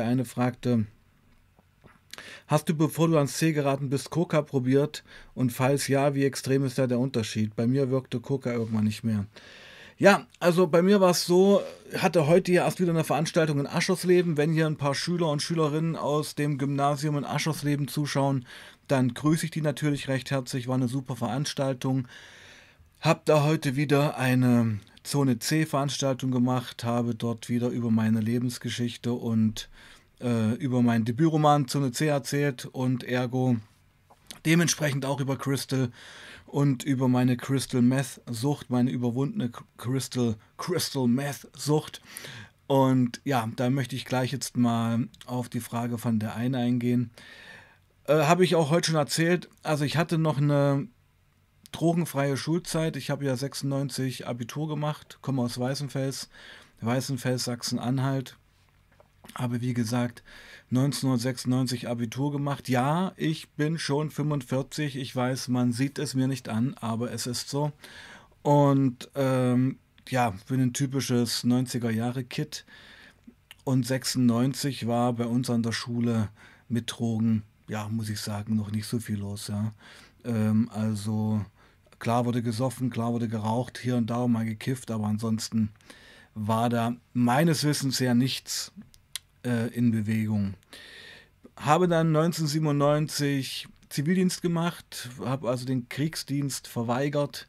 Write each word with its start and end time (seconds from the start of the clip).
Der 0.00 0.08
eine 0.08 0.24
fragte, 0.24 0.86
Hast 2.48 2.68
du, 2.68 2.74
bevor 2.74 3.06
du 3.06 3.16
ans 3.16 3.36
Ziel 3.36 3.52
geraten 3.52 3.90
bist, 3.90 4.10
Coca 4.10 4.42
probiert? 4.42 5.04
Und 5.34 5.52
falls 5.52 5.86
ja, 5.86 6.16
wie 6.16 6.24
extrem 6.24 6.64
ist 6.64 6.78
da 6.78 6.88
der 6.88 6.98
Unterschied? 6.98 7.54
Bei 7.54 7.68
mir 7.68 7.90
wirkte 7.90 8.18
Coca 8.18 8.52
irgendwann 8.52 8.82
nicht 8.82 9.04
mehr. 9.04 9.26
Ja, 9.96 10.26
also 10.40 10.66
bei 10.66 10.82
mir 10.82 11.00
war 11.00 11.12
es 11.12 11.24
so, 11.26 11.62
hatte 11.96 12.26
heute 12.26 12.50
hier 12.50 12.62
erst 12.62 12.80
wieder 12.80 12.90
eine 12.90 13.04
Veranstaltung 13.04 13.60
in 13.60 13.68
Aschersleben. 13.68 14.36
Wenn 14.36 14.52
hier 14.52 14.66
ein 14.66 14.78
paar 14.78 14.96
Schüler 14.96 15.30
und 15.30 15.42
Schülerinnen 15.42 15.94
aus 15.94 16.34
dem 16.34 16.58
Gymnasium 16.58 17.16
in 17.16 17.24
Aschersleben 17.24 17.86
zuschauen, 17.86 18.46
dann 18.88 19.14
grüße 19.14 19.44
ich 19.44 19.52
die 19.52 19.62
natürlich 19.62 20.08
recht 20.08 20.32
herzlich. 20.32 20.66
War 20.66 20.74
eine 20.74 20.88
super 20.88 21.14
Veranstaltung. 21.14 22.08
Hab 23.00 23.26
da 23.26 23.44
heute 23.44 23.76
wieder 23.76 24.18
eine 24.18 24.80
Zone 25.04 25.38
C 25.38 25.66
Veranstaltung 25.66 26.30
gemacht, 26.30 26.82
habe 26.82 27.14
dort 27.14 27.48
wieder 27.48 27.68
über 27.68 27.90
meine 27.90 28.20
Lebensgeschichte 28.20 29.12
und 29.12 29.68
äh, 30.20 30.54
über 30.54 30.82
meinen 30.82 31.04
Debütroman 31.04 31.68
Zone 31.68 31.92
C 31.92 32.06
erzählt 32.06 32.64
und 32.66 33.04
ergo 33.04 33.56
dementsprechend 34.44 35.04
auch 35.04 35.20
über 35.20 35.36
Crystal 35.36 35.90
und 36.46 36.84
über 36.84 37.08
meine 37.08 37.36
Crystal 37.36 37.82
Meth 37.82 38.20
Sucht, 38.26 38.70
meine 38.70 38.90
überwundene 38.90 39.50
Crystal, 39.76 40.36
Crystal 40.56 41.06
Meth 41.06 41.48
Sucht. 41.54 42.00
Und 42.66 43.20
ja, 43.24 43.48
da 43.56 43.68
möchte 43.70 43.96
ich 43.96 44.06
gleich 44.06 44.32
jetzt 44.32 44.56
mal 44.56 45.08
auf 45.26 45.48
die 45.48 45.60
Frage 45.60 45.98
von 45.98 46.18
der 46.18 46.34
einen 46.34 46.54
eingehen. 46.54 47.10
Äh, 48.06 48.24
Habe 48.24 48.44
ich 48.44 48.54
auch 48.54 48.70
heute 48.70 48.88
schon 48.88 48.96
erzählt. 48.96 49.48
Also 49.62 49.84
ich 49.84 49.96
hatte 49.96 50.16
noch 50.16 50.38
eine 50.38 50.88
drogenfreie 51.74 52.36
Schulzeit. 52.36 52.96
Ich 52.96 53.10
habe 53.10 53.24
ja 53.24 53.36
96 53.36 54.28
Abitur 54.28 54.68
gemacht, 54.68 55.18
komme 55.22 55.42
aus 55.42 55.58
Weißenfels, 55.58 56.28
Weißenfels, 56.80 57.44
Sachsen-Anhalt. 57.44 58.36
Habe 59.34 59.60
wie 59.60 59.74
gesagt 59.74 60.22
1996 60.70 61.88
Abitur 61.88 62.30
gemacht. 62.30 62.68
Ja, 62.68 63.12
ich 63.16 63.48
bin 63.50 63.78
schon 63.78 64.10
45. 64.10 64.96
Ich 64.96 65.16
weiß, 65.16 65.48
man 65.48 65.72
sieht 65.72 65.98
es 65.98 66.14
mir 66.14 66.28
nicht 66.28 66.48
an, 66.48 66.74
aber 66.74 67.10
es 67.10 67.26
ist 67.26 67.48
so. 67.48 67.72
Und 68.42 69.10
ähm, 69.16 69.78
ja, 70.08 70.34
bin 70.48 70.60
ein 70.60 70.74
typisches 70.74 71.44
90er 71.44 71.90
Jahre 71.90 72.22
Kid. 72.22 72.64
Und 73.64 73.84
96 73.84 74.86
war 74.86 75.12
bei 75.14 75.26
uns 75.26 75.50
an 75.50 75.62
der 75.62 75.72
Schule 75.72 76.28
mit 76.68 76.92
Drogen, 76.92 77.42
ja, 77.66 77.88
muss 77.88 78.10
ich 78.10 78.20
sagen, 78.20 78.54
noch 78.54 78.70
nicht 78.70 78.86
so 78.86 78.98
viel 79.00 79.18
los. 79.18 79.48
Ja. 79.48 79.72
Ähm, 80.24 80.68
also 80.72 81.44
klar 81.98 82.24
wurde 82.24 82.42
gesoffen, 82.42 82.90
klar 82.90 83.12
wurde 83.12 83.28
geraucht, 83.28 83.78
hier 83.78 83.96
und 83.96 84.08
da 84.08 84.26
mal 84.26 84.44
gekifft, 84.44 84.90
aber 84.90 85.06
ansonsten 85.06 85.70
war 86.34 86.68
da 86.68 86.96
meines 87.12 87.64
Wissens 87.64 88.00
her 88.00 88.14
nichts 88.14 88.72
äh, 89.44 89.68
in 89.68 89.90
Bewegung. 89.90 90.54
Habe 91.56 91.86
dann 91.86 92.08
1997 92.08 93.68
Zivildienst 93.88 94.42
gemacht, 94.42 95.08
habe 95.24 95.48
also 95.48 95.64
den 95.64 95.88
Kriegsdienst 95.88 96.66
verweigert 96.66 97.46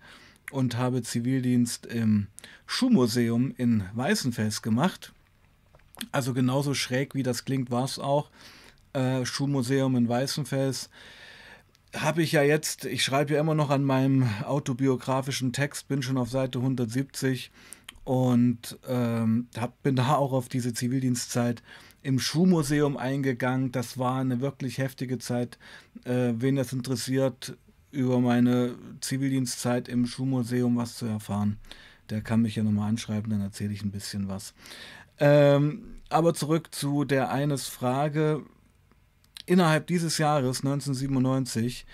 und 0.51 0.77
habe 0.77 1.01
Zivildienst 1.01 1.88
im 1.88 2.27
Schuhmuseum 2.67 3.53
in 3.57 3.83
Weißenfels 3.93 4.61
gemacht. 4.61 5.11
Also 6.11 6.33
genauso 6.33 6.73
schräg 6.73 7.16
wie 7.16 7.23
das 7.23 7.45
klingt, 7.45 7.71
war 7.71 7.85
es 7.85 7.97
auch. 7.97 8.29
Äh, 8.93 9.25
Schuhmuseum 9.25 9.95
in 9.95 10.07
Weißenfels. 10.07 10.89
Habe 11.95 12.21
ich 12.23 12.31
ja 12.33 12.43
jetzt, 12.43 12.85
ich 12.85 13.03
schreibe 13.03 13.33
ja 13.33 13.39
immer 13.39 13.55
noch 13.55 13.69
an 13.69 13.83
meinem 13.83 14.29
autobiografischen 14.43 15.53
Text, 15.53 15.88
bin 15.88 16.01
schon 16.01 16.17
auf 16.17 16.29
Seite 16.29 16.59
170 16.59 17.51
und 18.03 18.77
ähm, 18.88 19.47
hab, 19.57 19.81
bin 19.81 19.95
da 19.95 20.16
auch 20.16 20.33
auf 20.33 20.49
diese 20.49 20.73
Zivildienstzeit 20.73 21.63
im 22.03 22.19
Schuhmuseum 22.19 22.97
eingegangen. 22.97 23.71
Das 23.71 23.97
war 23.97 24.19
eine 24.19 24.41
wirklich 24.41 24.77
heftige 24.77 25.17
Zeit. 25.17 25.57
Äh, 26.03 26.33
wen 26.35 26.55
das 26.55 26.71
interessiert, 26.71 27.57
über 27.91 28.19
meine 28.19 28.75
Zivildienstzeit 29.01 29.88
im 29.88 30.05
Schuhmuseum 30.05 30.77
was 30.77 30.95
zu 30.95 31.06
erfahren, 31.06 31.57
der 32.09 32.22
kann 32.22 32.41
mich 32.41 32.56
ja 32.56 32.63
nochmal 32.63 32.89
anschreiben, 32.89 33.31
dann 33.31 33.41
erzähle 33.41 33.73
ich 33.73 33.83
ein 33.83 33.91
bisschen 33.91 34.27
was. 34.27 34.53
Ähm, 35.17 35.95
aber 36.09 36.33
zurück 36.33 36.75
zu 36.75 37.06
der 37.06 37.31
eines 37.31 37.67
Frage. 37.67 38.44
Innerhalb 39.45 39.88
dieses 39.88 40.17
Jahres 40.17 40.59
1997 40.59 41.85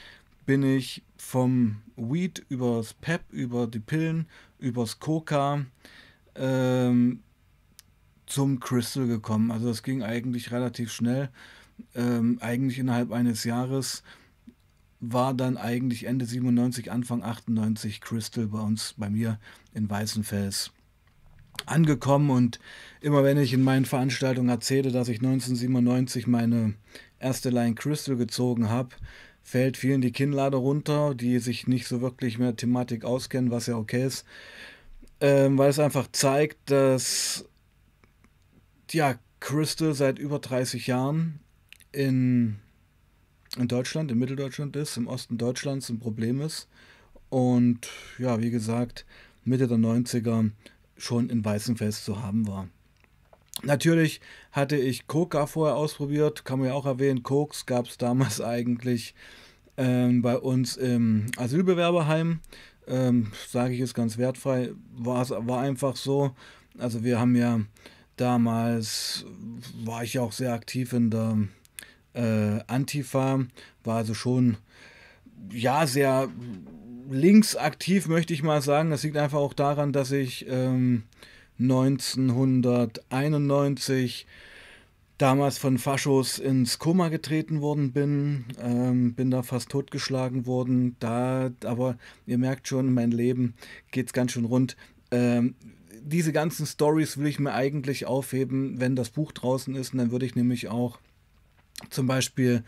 bin 0.45 0.63
ich 0.63 1.03
vom 1.17 1.81
Weed 1.95 2.45
übers 2.49 2.93
Pep, 2.93 3.21
über 3.31 3.67
die 3.67 3.79
Pillen, 3.79 4.27
übers 4.57 4.99
Coca, 4.99 5.65
ähm, 6.35 7.21
zum 8.25 8.59
Crystal 8.59 9.07
gekommen. 9.07 9.51
Also 9.51 9.67
das 9.67 9.83
ging 9.83 10.01
eigentlich 10.01 10.51
relativ 10.51 10.91
schnell. 10.91 11.29
Ähm, 11.95 12.37
eigentlich 12.41 12.79
innerhalb 12.79 13.11
eines 13.11 13.43
Jahres 13.43 14.03
war 15.01 15.33
dann 15.33 15.57
eigentlich 15.57 16.05
Ende 16.05 16.25
97, 16.25 16.91
Anfang 16.91 17.23
98 17.23 18.01
Crystal 18.01 18.47
bei 18.47 18.59
uns, 18.59 18.93
bei 18.97 19.09
mir 19.09 19.39
in 19.73 19.89
Weißenfels 19.89 20.71
angekommen 21.65 22.29
und 22.29 22.59
immer 23.01 23.23
wenn 23.23 23.37
ich 23.37 23.53
in 23.53 23.63
meinen 23.63 23.85
Veranstaltungen 23.85 24.49
erzähle, 24.49 24.91
dass 24.91 25.09
ich 25.09 25.17
1997 25.17 26.27
meine 26.27 26.75
erste 27.21 27.49
Line 27.49 27.75
Crystal 27.75 28.15
gezogen 28.15 28.69
habe, 28.69 28.89
fällt 29.41 29.77
vielen 29.77 30.01
die 30.01 30.11
Kinnlade 30.11 30.57
runter, 30.57 31.15
die 31.15 31.39
sich 31.39 31.67
nicht 31.67 31.87
so 31.87 32.01
wirklich 32.01 32.37
mehr 32.37 32.55
Thematik 32.55 33.05
auskennen, 33.05 33.51
was 33.51 33.67
ja 33.67 33.75
okay 33.75 34.05
ist 34.05 34.25
ähm, 35.21 35.57
weil 35.57 35.69
es 35.69 35.79
einfach 35.79 36.07
zeigt, 36.11 36.71
dass 36.71 37.45
ja, 38.89 39.15
Crystal 39.39 39.93
seit 39.93 40.19
über 40.19 40.39
30 40.39 40.87
Jahren 40.87 41.39
in, 41.91 42.57
in 43.57 43.67
Deutschland, 43.67 44.11
in 44.11 44.19
Mitteldeutschland 44.19 44.75
ist, 44.75 44.97
im 44.97 45.07
Osten 45.07 45.37
Deutschlands 45.37 45.89
ein 45.89 45.99
Problem 45.99 46.41
ist. 46.41 46.67
Und 47.29 47.87
ja, 48.17 48.41
wie 48.41 48.49
gesagt, 48.49 49.05
Mitte 49.45 49.67
der 49.67 49.77
90er 49.77 50.51
schon 50.97 51.29
in 51.29 51.45
Weißenfels 51.45 52.03
zu 52.03 52.21
haben 52.21 52.47
war. 52.47 52.67
Natürlich 53.63 54.21
hatte 54.51 54.75
ich 54.75 55.07
Coca 55.07 55.45
vorher 55.45 55.75
ausprobiert, 55.75 56.45
kann 56.45 56.59
man 56.59 56.69
ja 56.69 56.73
auch 56.73 56.85
erwähnen. 56.85 57.23
Koks 57.23 57.65
gab 57.65 57.85
es 57.87 57.97
damals 57.97 58.41
eigentlich 58.41 59.13
ähm, 59.77 60.21
bei 60.21 60.37
uns 60.37 60.77
im 60.77 61.27
Asylbewerberheim 61.37 62.39
ähm, 62.87 63.31
sage 63.47 63.73
ich 63.73 63.79
jetzt 63.79 63.95
ganz 63.95 64.17
wertfrei, 64.17 64.71
war 64.93 65.21
es 65.21 65.31
war 65.31 65.61
einfach 65.61 65.95
so. 65.95 66.35
Also 66.77 67.03
wir 67.03 67.19
haben 67.19 67.35
ja 67.35 67.61
damals, 68.17 69.25
war 69.83 70.03
ich 70.03 70.15
ja 70.15 70.21
auch 70.21 70.31
sehr 70.31 70.53
aktiv 70.53 70.93
in 70.93 71.09
der 71.09 71.37
äh, 72.13 72.59
Antifa, 72.67 73.45
war 73.83 73.97
also 73.97 74.13
schon, 74.13 74.57
ja, 75.51 75.87
sehr 75.87 76.29
links 77.09 77.55
aktiv, 77.55 78.07
möchte 78.07 78.33
ich 78.33 78.43
mal 78.43 78.61
sagen. 78.61 78.89
Das 78.89 79.03
liegt 79.03 79.17
einfach 79.17 79.39
auch 79.39 79.53
daran, 79.53 79.91
dass 79.91 80.11
ich 80.11 80.45
ähm, 80.47 81.03
1991 81.61 84.25
damals 85.17 85.57
von 85.59 85.77
Faschos 85.77 86.39
ins 86.39 86.79
Koma 86.79 87.09
getreten 87.09 87.59
worden 87.61 87.91
bin, 87.91 88.45
ähm, 88.59 89.13
bin 89.13 89.29
da 89.29 89.43
fast 89.43 89.69
totgeschlagen 89.69 90.47
worden. 90.47 90.95
Da, 90.99 91.51
aber 91.63 91.97
ihr 92.25 92.39
merkt 92.39 92.67
schon, 92.67 92.91
mein 92.93 93.11
Leben 93.11 93.53
geht 93.91 94.13
ganz 94.13 94.31
schön 94.31 94.45
rund. 94.45 94.75
Ähm, 95.11 95.53
diese 96.01 96.31
ganzen 96.31 96.65
Stories 96.65 97.17
will 97.17 97.27
ich 97.27 97.39
mir 97.39 97.53
eigentlich 97.53 98.07
aufheben, 98.07 98.79
wenn 98.79 98.95
das 98.95 99.11
Buch 99.11 99.31
draußen 99.31 99.75
ist. 99.75 99.93
Und 99.93 99.99
dann 99.99 100.11
würde 100.11 100.25
ich 100.25 100.35
nämlich 100.35 100.69
auch 100.69 100.97
zum 101.91 102.07
Beispiel 102.07 102.63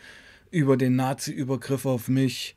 über 0.52 0.78
den 0.78 0.96
Nazi-Übergriff 0.96 1.88
auf 1.88 2.08
mich 2.08 2.56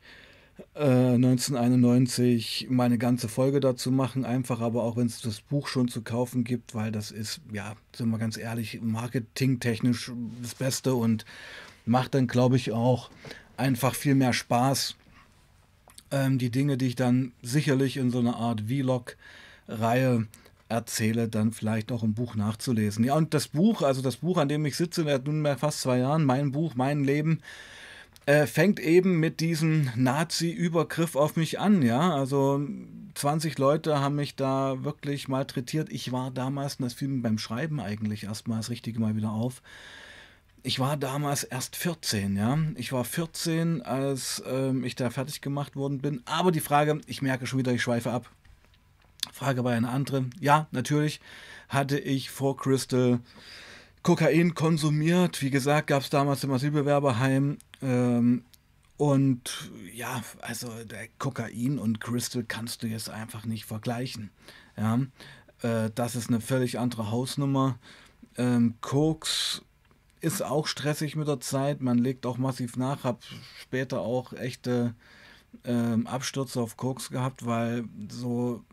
1991 0.73 2.65
äh, 2.65 2.73
meine 2.73 2.97
ganze 2.97 3.27
Folge 3.27 3.59
dazu 3.59 3.91
machen, 3.91 4.25
einfach 4.25 4.59
aber 4.61 4.83
auch 4.83 4.97
wenn 4.97 5.07
es 5.07 5.21
das 5.21 5.41
Buch 5.41 5.67
schon 5.67 5.87
zu 5.87 6.01
kaufen 6.01 6.43
gibt, 6.43 6.73
weil 6.73 6.91
das 6.91 7.11
ist, 7.11 7.41
ja, 7.53 7.75
sind 7.95 8.09
wir 8.09 8.17
ganz 8.17 8.37
ehrlich, 8.37 8.79
marketingtechnisch 8.81 10.11
das 10.41 10.55
Beste 10.55 10.95
und 10.95 11.25
macht 11.85 12.15
dann, 12.15 12.27
glaube 12.27 12.55
ich, 12.57 12.71
auch 12.71 13.09
einfach 13.55 13.95
viel 13.95 14.15
mehr 14.15 14.33
Spaß. 14.33 14.95
Ähm, 16.11 16.37
die 16.37 16.49
Dinge, 16.51 16.77
die 16.77 16.87
ich 16.87 16.95
dann 16.95 17.33
sicherlich 17.41 17.97
in 17.97 18.09
so 18.09 18.19
einer 18.19 18.37
Art 18.37 18.61
Vlog-Reihe 18.67 20.27
erzähle, 20.69 21.27
dann 21.27 21.51
vielleicht 21.51 21.91
auch 21.91 22.03
im 22.03 22.13
Buch 22.13 22.35
nachzulesen. 22.35 23.03
Ja, 23.03 23.15
und 23.15 23.33
das 23.33 23.47
Buch, 23.47 23.81
also 23.81 24.01
das 24.01 24.17
Buch, 24.17 24.37
an 24.37 24.49
dem 24.49 24.65
ich 24.65 24.75
sitze, 24.75 25.05
hat 25.05 25.25
nunmehr 25.25 25.57
fast 25.57 25.81
zwei 25.81 25.99
Jahren, 25.99 26.25
mein 26.25 26.51
Buch, 26.51 26.75
mein 26.75 27.03
Leben, 27.03 27.41
äh, 28.27 28.45
fängt 28.45 28.81
eben 28.81 29.21
mit 29.21 29.39
diesem 29.39 29.89
Nazi-Übergriff 29.95 31.15
auf 31.15 31.37
mich 31.37 31.59
an, 31.59 31.81
ja. 31.81 32.13
Also 32.13 32.61
20 33.15 33.57
Leute 33.57 34.01
haben 34.01 34.15
mich 34.15 34.35
da 34.35 34.83
wirklich 34.83 35.29
malträtiert. 35.29 35.89
Ich 35.91 36.11
war 36.11 36.29
damals, 36.29 36.77
das 36.77 36.93
fiel 36.93 37.07
mir 37.07 37.21
beim 37.21 37.37
Schreiben 37.37 37.79
eigentlich 37.79 38.25
erstmal 38.25 38.57
das 38.57 38.69
Richtige 38.69 38.99
mal 38.99 39.15
wieder 39.15 39.31
auf. 39.31 39.61
Ich 40.61 40.77
war 40.77 40.97
damals 40.97 41.45
erst 41.45 41.77
14, 41.77 42.35
ja. 42.35 42.57
Ich 42.75 42.91
war 42.91 43.05
14, 43.05 43.81
als 43.81 44.43
ähm, 44.45 44.83
ich 44.83 44.95
da 44.95 45.09
fertig 45.09 45.39
gemacht 45.39 45.77
worden 45.77 45.99
bin. 45.99 46.21
Aber 46.25 46.51
die 46.51 46.59
Frage, 46.59 46.99
ich 47.07 47.21
merke 47.21 47.47
schon 47.47 47.59
wieder, 47.59 47.71
ich 47.71 47.81
schweife 47.81 48.11
ab. 48.11 48.29
Frage 49.31 49.63
war 49.63 49.71
eine 49.71 49.87
andere. 49.87 50.25
Ja, 50.41 50.67
natürlich 50.71 51.21
hatte 51.69 51.97
ich 51.97 52.29
vor 52.29 52.57
Crystal 52.57 53.21
Kokain 54.03 54.53
konsumiert. 54.53 55.41
Wie 55.41 55.49
gesagt, 55.49 55.87
gab 55.87 56.01
es 56.01 56.09
damals 56.09 56.43
im 56.43 56.51
Asylbewerberheim. 56.51 57.57
Ähm, 57.81 58.43
und 58.97 59.71
ja, 59.93 60.23
also 60.41 60.71
Kokain 61.19 61.77
und 61.77 62.01
Crystal 62.01 62.43
kannst 62.43 62.81
du 62.81 62.87
jetzt 62.87 63.09
einfach 63.09 63.45
nicht 63.45 63.65
vergleichen. 63.65 64.31
Ja, 64.75 64.99
äh, 65.61 65.91
das 65.93 66.15
ist 66.15 66.29
eine 66.29 66.41
völlig 66.41 66.79
andere 66.79 67.11
Hausnummer. 67.11 67.77
Ähm, 68.37 68.75
Koks 68.81 69.61
ist 70.19 70.41
auch 70.41 70.65
stressig 70.65 71.15
mit 71.15 71.27
der 71.27 71.39
Zeit. 71.39 71.81
Man 71.81 71.99
legt 71.99 72.25
auch 72.25 72.37
massiv 72.37 72.75
nach. 72.75 73.03
Hab 73.03 73.23
später 73.59 74.01
auch 74.01 74.33
echte 74.33 74.95
ähm, 75.63 76.07
Abstürze 76.07 76.59
auf 76.59 76.75
Koks 76.75 77.09
gehabt, 77.09 77.45
weil 77.45 77.85
so 78.09 78.63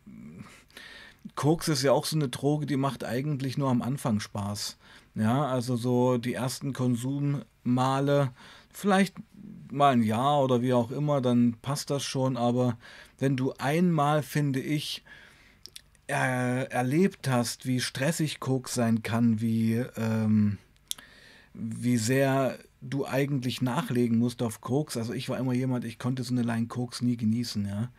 Koks 1.35 1.69
ist 1.69 1.83
ja 1.83 1.93
auch 1.93 2.05
so 2.05 2.17
eine 2.17 2.29
Droge, 2.29 2.67
die 2.67 2.77
macht 2.77 3.05
eigentlich 3.05 3.59
nur 3.59 3.71
am 3.71 3.83
Anfang 3.83 4.21
Spaß. 4.21 4.79
Ja, 5.15 5.47
also 5.47 5.77
so 5.77 6.19
die 6.19 6.35
ersten 6.35 6.73
Konsummale, 6.73 8.33
vielleicht 8.75 9.15
mal 9.73 9.93
ein 9.93 10.03
Jahr 10.03 10.43
oder 10.43 10.63
wie 10.63 10.73
auch 10.73 10.91
immer, 10.91 11.21
dann 11.21 11.57
passt 11.63 11.91
das 11.91 12.03
schon. 12.03 12.37
Aber 12.37 12.77
wenn 13.19 13.37
du 13.37 13.53
einmal, 13.59 14.23
finde 14.23 14.61
ich, 14.61 15.03
er, 16.07 16.71
erlebt 16.71 17.29
hast, 17.29 17.67
wie 17.67 17.81
stressig 17.81 18.41
Koks 18.41 18.75
sein 18.75 19.03
kann, 19.03 19.41
wie, 19.41 19.85
ähm, 19.97 20.59
wie 21.55 21.97
sehr 21.97 22.59
du 22.81 23.07
eigentlich 23.07 23.63
nachlegen 23.63 24.19
musst 24.19 24.43
auf 24.43 24.61
Koks. 24.61 24.97
Also 24.97 25.15
ich 25.15 25.29
war 25.29 25.39
immer 25.39 25.55
jemand, 25.55 25.85
ich 25.85 25.99
konnte 25.99 26.23
so 26.23 26.35
eine 26.35 26.43
Line 26.43 26.67
Koks 26.67 27.01
nie 27.01 27.17
genießen, 27.17 27.67
ja. 27.67 27.91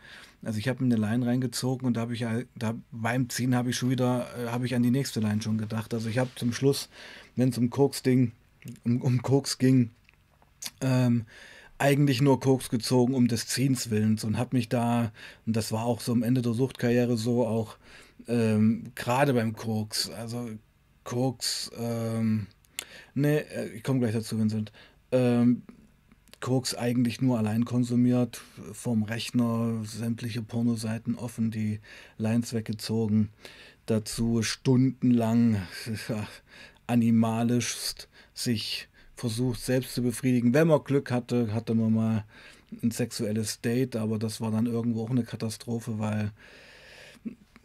Also 0.42 0.60
ich 0.60 0.68
habe 0.68 0.84
mir 0.84 0.94
eine 0.94 1.04
Line 1.04 1.26
reingezogen 1.26 1.86
und 1.86 1.96
da 1.96 2.02
habe 2.02 2.14
ich 2.14 2.24
da 2.54 2.74
beim 2.92 3.28
Ziehen 3.28 3.56
habe 3.56 3.70
ich 3.70 3.76
schon 3.76 3.90
wieder, 3.90 4.28
äh, 4.38 4.48
habe 4.48 4.66
ich 4.66 4.76
an 4.76 4.82
die 4.82 4.92
nächste 4.92 5.18
Line 5.18 5.42
schon 5.42 5.58
gedacht. 5.58 5.92
Also 5.92 6.08
ich 6.08 6.18
habe 6.18 6.30
zum 6.36 6.52
Schluss, 6.52 6.88
wenn 7.34 7.48
es 7.48 7.58
um 7.58 7.68
Koks-Ding, 7.68 8.30
um, 8.84 9.02
um 9.02 9.22
Koks 9.22 9.58
ging, 9.58 9.90
ähm, 10.80 11.26
eigentlich 11.78 12.22
nur 12.22 12.40
Koks 12.40 12.70
gezogen 12.70 13.14
um 13.14 13.28
des 13.28 13.46
Ziehens 13.46 13.90
willens 13.90 14.24
und 14.24 14.38
habe 14.38 14.56
mich 14.56 14.68
da, 14.68 15.12
und 15.44 15.56
das 15.56 15.72
war 15.72 15.84
auch 15.84 16.00
so 16.00 16.12
am 16.12 16.22
Ende 16.22 16.42
der 16.42 16.54
Suchtkarriere 16.54 17.16
so, 17.16 17.46
auch 17.46 17.76
ähm, 18.28 18.92
gerade 18.94 19.34
beim 19.34 19.54
Koks, 19.54 20.10
also 20.10 20.50
Koks, 21.04 21.70
ähm, 21.78 22.46
ne, 23.14 23.44
ich 23.74 23.82
komme 23.82 24.00
gleich 24.00 24.14
dazu, 24.14 24.38
Vincent, 24.38 24.72
ähm, 25.12 25.62
Koks 26.40 26.74
eigentlich 26.74 27.20
nur 27.20 27.38
allein 27.38 27.64
konsumiert, 27.64 28.40
vom 28.72 29.02
Rechner 29.02 29.82
sämtliche 29.84 30.42
Pornoseiten 30.42 31.16
offen, 31.16 31.50
die 31.50 31.80
Lines 32.18 32.52
weggezogen, 32.52 33.30
dazu 33.86 34.42
stundenlang 34.42 35.62
animalischst 36.86 38.08
sich 38.34 38.88
versucht 39.16 39.60
selbst 39.60 39.94
zu 39.94 40.02
befriedigen. 40.02 40.54
Wenn 40.54 40.68
man 40.68 40.84
Glück 40.84 41.10
hatte, 41.10 41.52
hatte 41.52 41.74
man 41.74 41.92
mal 41.92 42.24
ein 42.82 42.90
sexuelles 42.90 43.60
Date, 43.60 43.96
aber 43.96 44.18
das 44.18 44.40
war 44.40 44.50
dann 44.50 44.66
irgendwo 44.66 45.04
auch 45.04 45.10
eine 45.10 45.24
Katastrophe, 45.24 45.98
weil, 45.98 46.32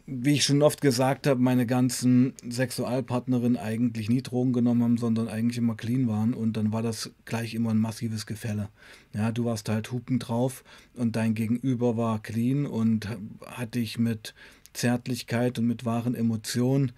wie 0.06 0.34
ich 0.34 0.44
schon 0.44 0.62
oft 0.62 0.80
gesagt 0.80 1.26
habe, 1.26 1.40
meine 1.40 1.66
ganzen 1.66 2.34
Sexualpartnerinnen 2.48 3.58
eigentlich 3.58 4.08
nie 4.08 4.22
Drogen 4.22 4.52
genommen 4.52 4.82
haben, 4.82 4.96
sondern 4.96 5.28
eigentlich 5.28 5.58
immer 5.58 5.76
clean 5.76 6.08
waren 6.08 6.34
und 6.34 6.56
dann 6.56 6.72
war 6.72 6.82
das 6.82 7.10
gleich 7.24 7.54
immer 7.54 7.70
ein 7.70 7.78
massives 7.78 8.26
Gefälle. 8.26 8.68
Ja, 9.12 9.30
du 9.30 9.44
warst 9.44 9.68
halt 9.68 9.92
Hupen 9.92 10.18
drauf 10.18 10.64
und 10.94 11.16
dein 11.16 11.34
Gegenüber 11.34 11.96
war 11.96 12.22
clean 12.22 12.64
und 12.64 13.08
hat 13.44 13.74
dich 13.74 13.98
mit 13.98 14.34
Zärtlichkeit 14.72 15.58
und 15.58 15.66
mit 15.66 15.84
wahren 15.84 16.14
Emotionen 16.14 16.92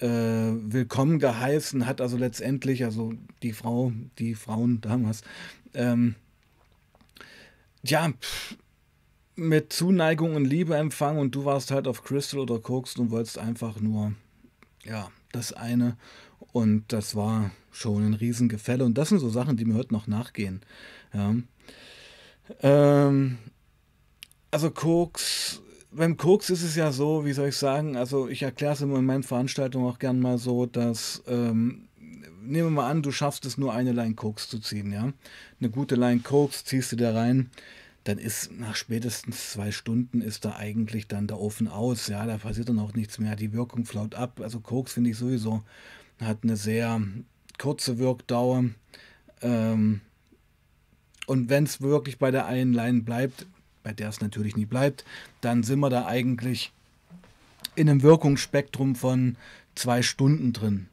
äh, 0.00 0.72
willkommen 0.72 1.18
geheißen, 1.18 1.86
hat 1.86 2.00
also 2.00 2.16
letztendlich, 2.16 2.84
also 2.84 3.14
die 3.42 3.52
Frau, 3.52 3.92
die 4.18 4.34
Frauen 4.34 4.80
damals, 4.80 5.22
ähm, 5.74 6.14
ja, 7.84 8.12
mit 9.36 9.72
Zuneigung 9.72 10.34
und 10.34 10.44
Liebe 10.44 10.76
empfangen 10.76 11.20
und 11.20 11.34
du 11.34 11.44
warst 11.44 11.70
halt 11.70 11.86
auf 11.86 12.02
Crystal 12.02 12.40
oder 12.40 12.58
Koks 12.58 12.96
und 12.96 13.10
wolltest 13.10 13.38
einfach 13.38 13.80
nur, 13.80 14.12
ja, 14.84 15.10
das 15.32 15.52
eine 15.52 15.96
und 16.52 16.92
das 16.92 17.14
war 17.14 17.50
schon 17.70 18.04
ein 18.04 18.14
Riesengefälle 18.14 18.84
und 18.84 18.98
das 18.98 19.10
sind 19.10 19.20
so 19.20 19.30
Sachen, 19.30 19.56
die 19.56 19.64
mir 19.64 19.74
heute 19.74 19.94
noch 19.94 20.06
nachgehen. 20.06 20.60
Ja. 21.12 21.36
Ähm, 22.62 23.38
also 24.50 24.70
Koks 24.70 25.60
beim 25.90 26.16
Koks 26.16 26.50
ist 26.50 26.62
es 26.62 26.76
ja 26.76 26.92
so, 26.92 27.24
wie 27.24 27.32
soll 27.32 27.48
ich 27.48 27.56
sagen, 27.56 27.96
also 27.96 28.28
ich 28.28 28.42
erkläre 28.42 28.74
es 28.74 28.80
immer 28.80 28.98
in 28.98 29.04
meinen 29.04 29.22
Veranstaltungen 29.22 29.86
auch 29.86 29.98
gern 29.98 30.20
mal 30.20 30.38
so, 30.38 30.66
dass, 30.66 31.22
ähm, 31.26 31.88
nehmen 32.42 32.68
wir 32.68 32.82
mal 32.82 32.90
an, 32.90 33.02
du 33.02 33.10
schaffst 33.10 33.44
es 33.46 33.58
nur 33.58 33.72
eine 33.72 33.92
Line 33.92 34.14
Koks 34.14 34.48
zu 34.48 34.58
ziehen, 34.58 34.92
ja. 34.92 35.12
Eine 35.60 35.70
gute 35.70 35.94
Line 35.94 36.20
Koks 36.20 36.64
ziehst 36.64 36.92
du 36.92 36.96
da 36.96 37.12
rein, 37.12 37.50
dann 38.04 38.18
ist 38.18 38.52
nach 38.58 38.76
spätestens 38.76 39.52
zwei 39.52 39.70
Stunden 39.70 40.20
ist 40.20 40.44
da 40.44 40.56
eigentlich 40.56 41.08
dann 41.08 41.26
der 41.26 41.40
Ofen 41.40 41.68
aus, 41.68 42.08
ja, 42.08 42.26
da 42.26 42.38
passiert 42.38 42.68
dann 42.68 42.78
auch 42.78 42.94
nichts 42.94 43.18
mehr, 43.18 43.36
die 43.36 43.52
Wirkung 43.52 43.84
flaut 43.84 44.14
ab. 44.14 44.40
Also 44.42 44.60
Koks 44.60 44.92
finde 44.92 45.10
ich 45.10 45.16
sowieso, 45.16 45.62
hat 46.20 46.38
eine 46.42 46.56
sehr 46.56 47.00
kurze 47.58 47.98
Wirkdauer. 47.98 48.64
Ähm, 49.42 50.00
und 51.26 51.50
wenn 51.50 51.64
es 51.64 51.80
wirklich 51.80 52.18
bei 52.18 52.30
der 52.30 52.46
einen 52.46 52.72
Line 52.72 53.02
bleibt, 53.02 53.46
bei 53.88 53.94
der 53.94 54.10
es 54.10 54.20
natürlich 54.20 54.54
nie 54.54 54.66
bleibt, 54.66 55.06
dann 55.40 55.62
sind 55.62 55.80
wir 55.80 55.88
da 55.88 56.04
eigentlich 56.04 56.72
in 57.74 57.88
einem 57.88 58.02
Wirkungsspektrum 58.02 58.94
von 58.94 59.36
zwei 59.74 60.02
Stunden 60.02 60.52
drin. 60.52 60.88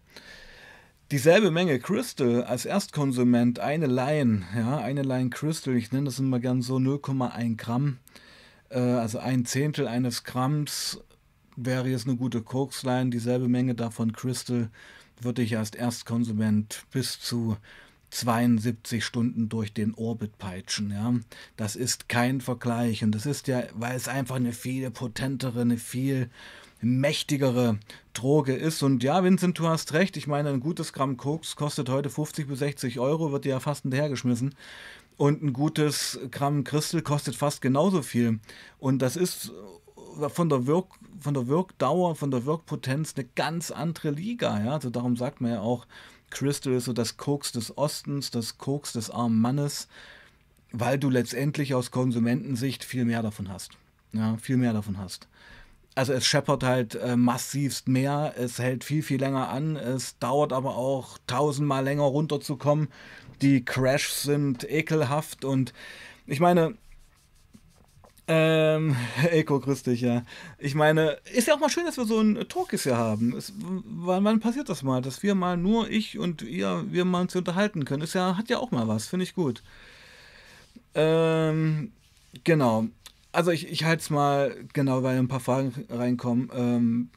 Dieselbe 1.12 1.52
Menge 1.52 1.78
Crystal 1.80 2.46
als 2.46 2.64
Erstkonsument, 2.64 3.60
eine 3.60 3.88
Line, 3.88 4.44
ja, 4.56 4.78
eine 4.78 5.02
Line 5.02 5.30
Crystal, 5.30 5.76
ich 5.76 5.92
nenne 5.92 6.06
das 6.06 6.20
immer 6.20 6.40
gern 6.40 6.62
so 6.62 6.78
0,1 6.78 7.58
Gramm, 7.58 7.98
äh, 8.70 8.80
also 8.80 9.20
ein 9.20 9.46
Zehntel 9.46 9.90
eines 9.90 10.24
Gramms 10.24 11.02
wäre 11.58 11.90
jetzt 11.90 12.08
eine 12.08 12.16
gute 12.16 12.44
Koksline, 12.44 13.10
dieselbe 13.10 13.50
Menge 13.50 13.76
davon 13.76 14.14
Crystal 14.14 14.70
würde 15.20 15.42
ich 15.42 15.58
als 15.58 15.72
Erstkonsument 15.72 16.86
bis 16.94 17.20
zu 17.20 17.58
72 18.16 19.04
Stunden 19.04 19.50
durch 19.50 19.74
den 19.74 19.94
Orbit 19.94 20.38
peitschen. 20.38 20.92
Ja? 20.92 21.14
Das 21.58 21.76
ist 21.76 22.08
kein 22.08 22.42
Vergleich 22.42 23.04
und 23.04 23.12
das 23.12 23.26
ist 23.26 23.48
ja, 23.48 23.64
weil 23.74 23.96
es 23.96 24.08
einfach 24.08 24.36
eine 24.36 24.54
viel 24.54 24.90
potentere, 24.92 25.62
eine 25.62 25.78
viel 25.78 26.30
mächtigere 26.82 27.80
Droge 28.14 28.54
ist. 28.54 28.84
Und 28.84 29.04
ja, 29.04 29.24
Vincent, 29.24 29.60
du 29.60 29.68
hast 29.68 29.94
recht. 29.94 30.18
Ich 30.18 30.28
meine, 30.28 30.50
ein 30.50 30.60
gutes 30.60 30.94
Gramm 30.94 31.18
Koks 31.18 31.56
kostet 31.56 31.90
heute 31.90 32.10
50 32.10 32.48
bis 32.48 32.60
60 32.60 33.00
Euro, 33.00 33.32
wird 33.32 33.46
dir 33.46 33.50
ja 33.50 33.60
fast 33.60 33.84
hinterhergeschmissen. 33.84 34.56
Und 35.18 35.42
ein 35.42 35.54
gutes 35.54 36.20
Gramm 36.32 36.64
Christel 36.64 37.02
kostet 37.02 37.36
fast 37.36 37.62
genauso 37.62 38.02
viel. 38.02 38.40
Und 38.80 39.02
das 39.02 39.16
ist 39.16 39.52
von 40.30 40.50
der, 40.50 40.68
Wirk 40.68 40.88
von 41.20 41.34
der 41.34 41.48
Wirkdauer, 41.48 42.16
von 42.16 42.32
der 42.32 42.46
Wirkpotenz 42.46 43.14
eine 43.16 43.28
ganz 43.36 43.72
andere 43.72 44.12
Liga. 44.12 44.64
Ja? 44.64 44.74
Also 44.74 44.90
darum 44.90 45.16
sagt 45.16 45.42
man 45.42 45.52
ja 45.52 45.62
auch, 45.62 45.86
Crystal 46.30 46.74
ist 46.74 46.86
so 46.86 46.94
das 46.94 47.18
Koks 47.18 47.52
des 47.52 47.78
Ostens, 47.78 48.32
das 48.32 48.58
Koks 48.58 48.94
des 48.94 49.10
armen 49.10 49.40
Mannes, 49.40 49.88
weil 50.72 50.98
du 50.98 51.10
letztendlich 51.10 51.74
aus 51.74 51.92
Konsumentensicht 51.92 52.84
viel 52.84 53.06
mehr 53.06 53.22
davon 53.22 53.50
hast. 53.50 53.72
Ja, 54.12 54.38
viel 54.38 54.58
mehr 54.58 54.74
davon 54.74 54.98
hast. 54.98 55.28
Also 55.96 56.12
es 56.12 56.26
scheppert 56.26 56.64
halt 56.64 56.96
äh, 56.96 57.16
massivst 57.16 57.88
mehr, 57.88 58.34
es 58.38 58.60
hält 58.60 58.84
viel, 58.84 59.02
viel 59.02 59.20
länger 59.20 59.48
an, 59.48 59.78
es 59.78 60.20
dauert 60.20 60.52
aber 60.52 60.76
auch 60.76 61.18
tausendmal 61.26 61.86
länger 61.86 62.04
runterzukommen. 62.04 62.90
Die 63.42 63.64
Crashs 63.64 64.24
sind 64.24 64.70
ekelhaft 64.70 65.46
und 65.46 65.74
ich 66.28 66.42
meine, 66.42 66.76
ähm, 68.28 68.96
Eko, 69.32 69.60
grüß 69.60 69.84
dich, 69.84 70.02
ja. 70.02 70.24
Ich 70.58 70.76
meine, 70.76 71.18
ist 71.34 71.48
ja 71.48 71.54
auch 71.54 71.60
mal 71.60 71.70
schön, 71.70 71.86
dass 71.86 71.98
wir 71.98 72.06
so 72.06 72.20
ein 72.20 72.48
Talkis 72.48 72.84
hier 72.84 72.98
haben. 72.98 73.36
Es, 73.36 73.54
wann, 73.58 74.24
wann 74.24 74.40
passiert 74.40 74.70
das 74.70 74.84
mal, 74.84 75.02
dass 75.02 75.22
wir 75.22 75.36
mal 75.36 75.58
nur 75.58 75.90
ich 75.90 76.18
und 76.18 76.42
ihr, 76.42 76.86
wir 76.90 77.06
mal 77.06 77.22
uns 77.22 77.36
unterhalten 77.36 77.86
können? 77.86 78.04
Ist 78.04 78.14
ja, 78.14 78.38
hat 78.38 78.50
ja 78.50 78.58
auch 78.58 78.72
mal 78.72 78.88
was, 78.88 79.08
finde 79.08 79.24
ich 79.24 79.36
gut. 79.36 79.62
Ähm, 80.96 81.92
genau. 82.44 82.88
Also 83.32 83.52
ich, 83.52 83.70
ich 83.70 83.84
halte 83.84 84.02
es 84.02 84.10
mal, 84.10 84.56
genau, 84.74 85.04
weil 85.04 85.20
ein 85.20 85.28
paar 85.28 85.40
Fragen 85.40 85.86
reinkommen. 85.90 86.50
Ähm, 86.56 87.10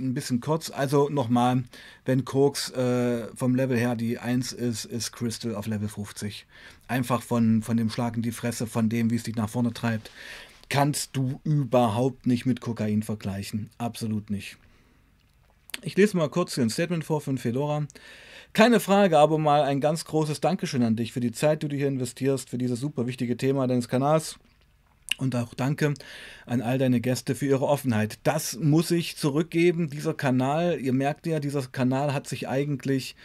ein 0.00 0.14
bisschen 0.14 0.40
kurz. 0.40 0.70
Also 0.70 1.08
nochmal, 1.08 1.64
wenn 2.04 2.24
Koks 2.24 2.70
äh, 2.70 3.28
vom 3.36 3.54
Level 3.54 3.76
her 3.76 3.96
die 3.96 4.18
1 4.18 4.52
ist, 4.52 4.84
ist 4.84 5.12
Crystal 5.12 5.54
auf 5.54 5.66
Level 5.66 5.88
50. 5.88 6.46
Einfach 6.88 7.22
von, 7.22 7.62
von 7.62 7.76
dem 7.76 7.90
Schlag 7.90 8.16
in 8.16 8.22
die 8.22 8.32
Fresse, 8.32 8.66
von 8.66 8.88
dem, 8.88 9.10
wie 9.10 9.16
es 9.16 9.22
dich 9.24 9.36
nach 9.36 9.48
vorne 9.48 9.72
treibt, 9.72 10.10
kannst 10.68 11.16
du 11.16 11.40
überhaupt 11.44 12.26
nicht 12.26 12.46
mit 12.46 12.60
Kokain 12.60 13.02
vergleichen. 13.02 13.70
Absolut 13.78 14.30
nicht. 14.30 14.56
Ich 15.82 15.96
lese 15.96 16.16
mal 16.16 16.28
kurz 16.28 16.54
hier 16.54 16.64
ein 16.64 16.70
Statement 16.70 17.04
vor 17.04 17.20
von 17.20 17.38
Fedora. 17.38 17.86
Keine 18.52 18.80
Frage, 18.80 19.18
aber 19.18 19.38
mal 19.38 19.62
ein 19.62 19.80
ganz 19.80 20.04
großes 20.04 20.40
Dankeschön 20.40 20.82
an 20.82 20.96
dich 20.96 21.12
für 21.12 21.20
die 21.20 21.32
Zeit, 21.32 21.62
die 21.62 21.68
du 21.68 21.76
hier 21.76 21.88
investierst, 21.88 22.50
für 22.50 22.58
dieses 22.58 22.80
super 22.80 23.06
wichtige 23.06 23.36
Thema 23.36 23.66
deines 23.66 23.88
Kanals. 23.88 24.38
Und 25.18 25.36
auch 25.36 25.54
danke 25.54 25.94
an 26.46 26.62
all 26.62 26.78
deine 26.78 27.00
Gäste 27.00 27.34
für 27.34 27.46
ihre 27.46 27.66
Offenheit. 27.66 28.18
Das 28.22 28.58
muss 28.58 28.90
ich 28.90 29.16
zurückgeben. 29.16 29.90
Dieser 29.90 30.14
Kanal, 30.14 30.80
ihr 30.80 30.92
merkt 30.92 31.26
ja, 31.26 31.40
dieser 31.40 31.62
Kanal 31.62 32.14
hat 32.14 32.26
sich 32.26 32.48
eigentlich 32.48 33.16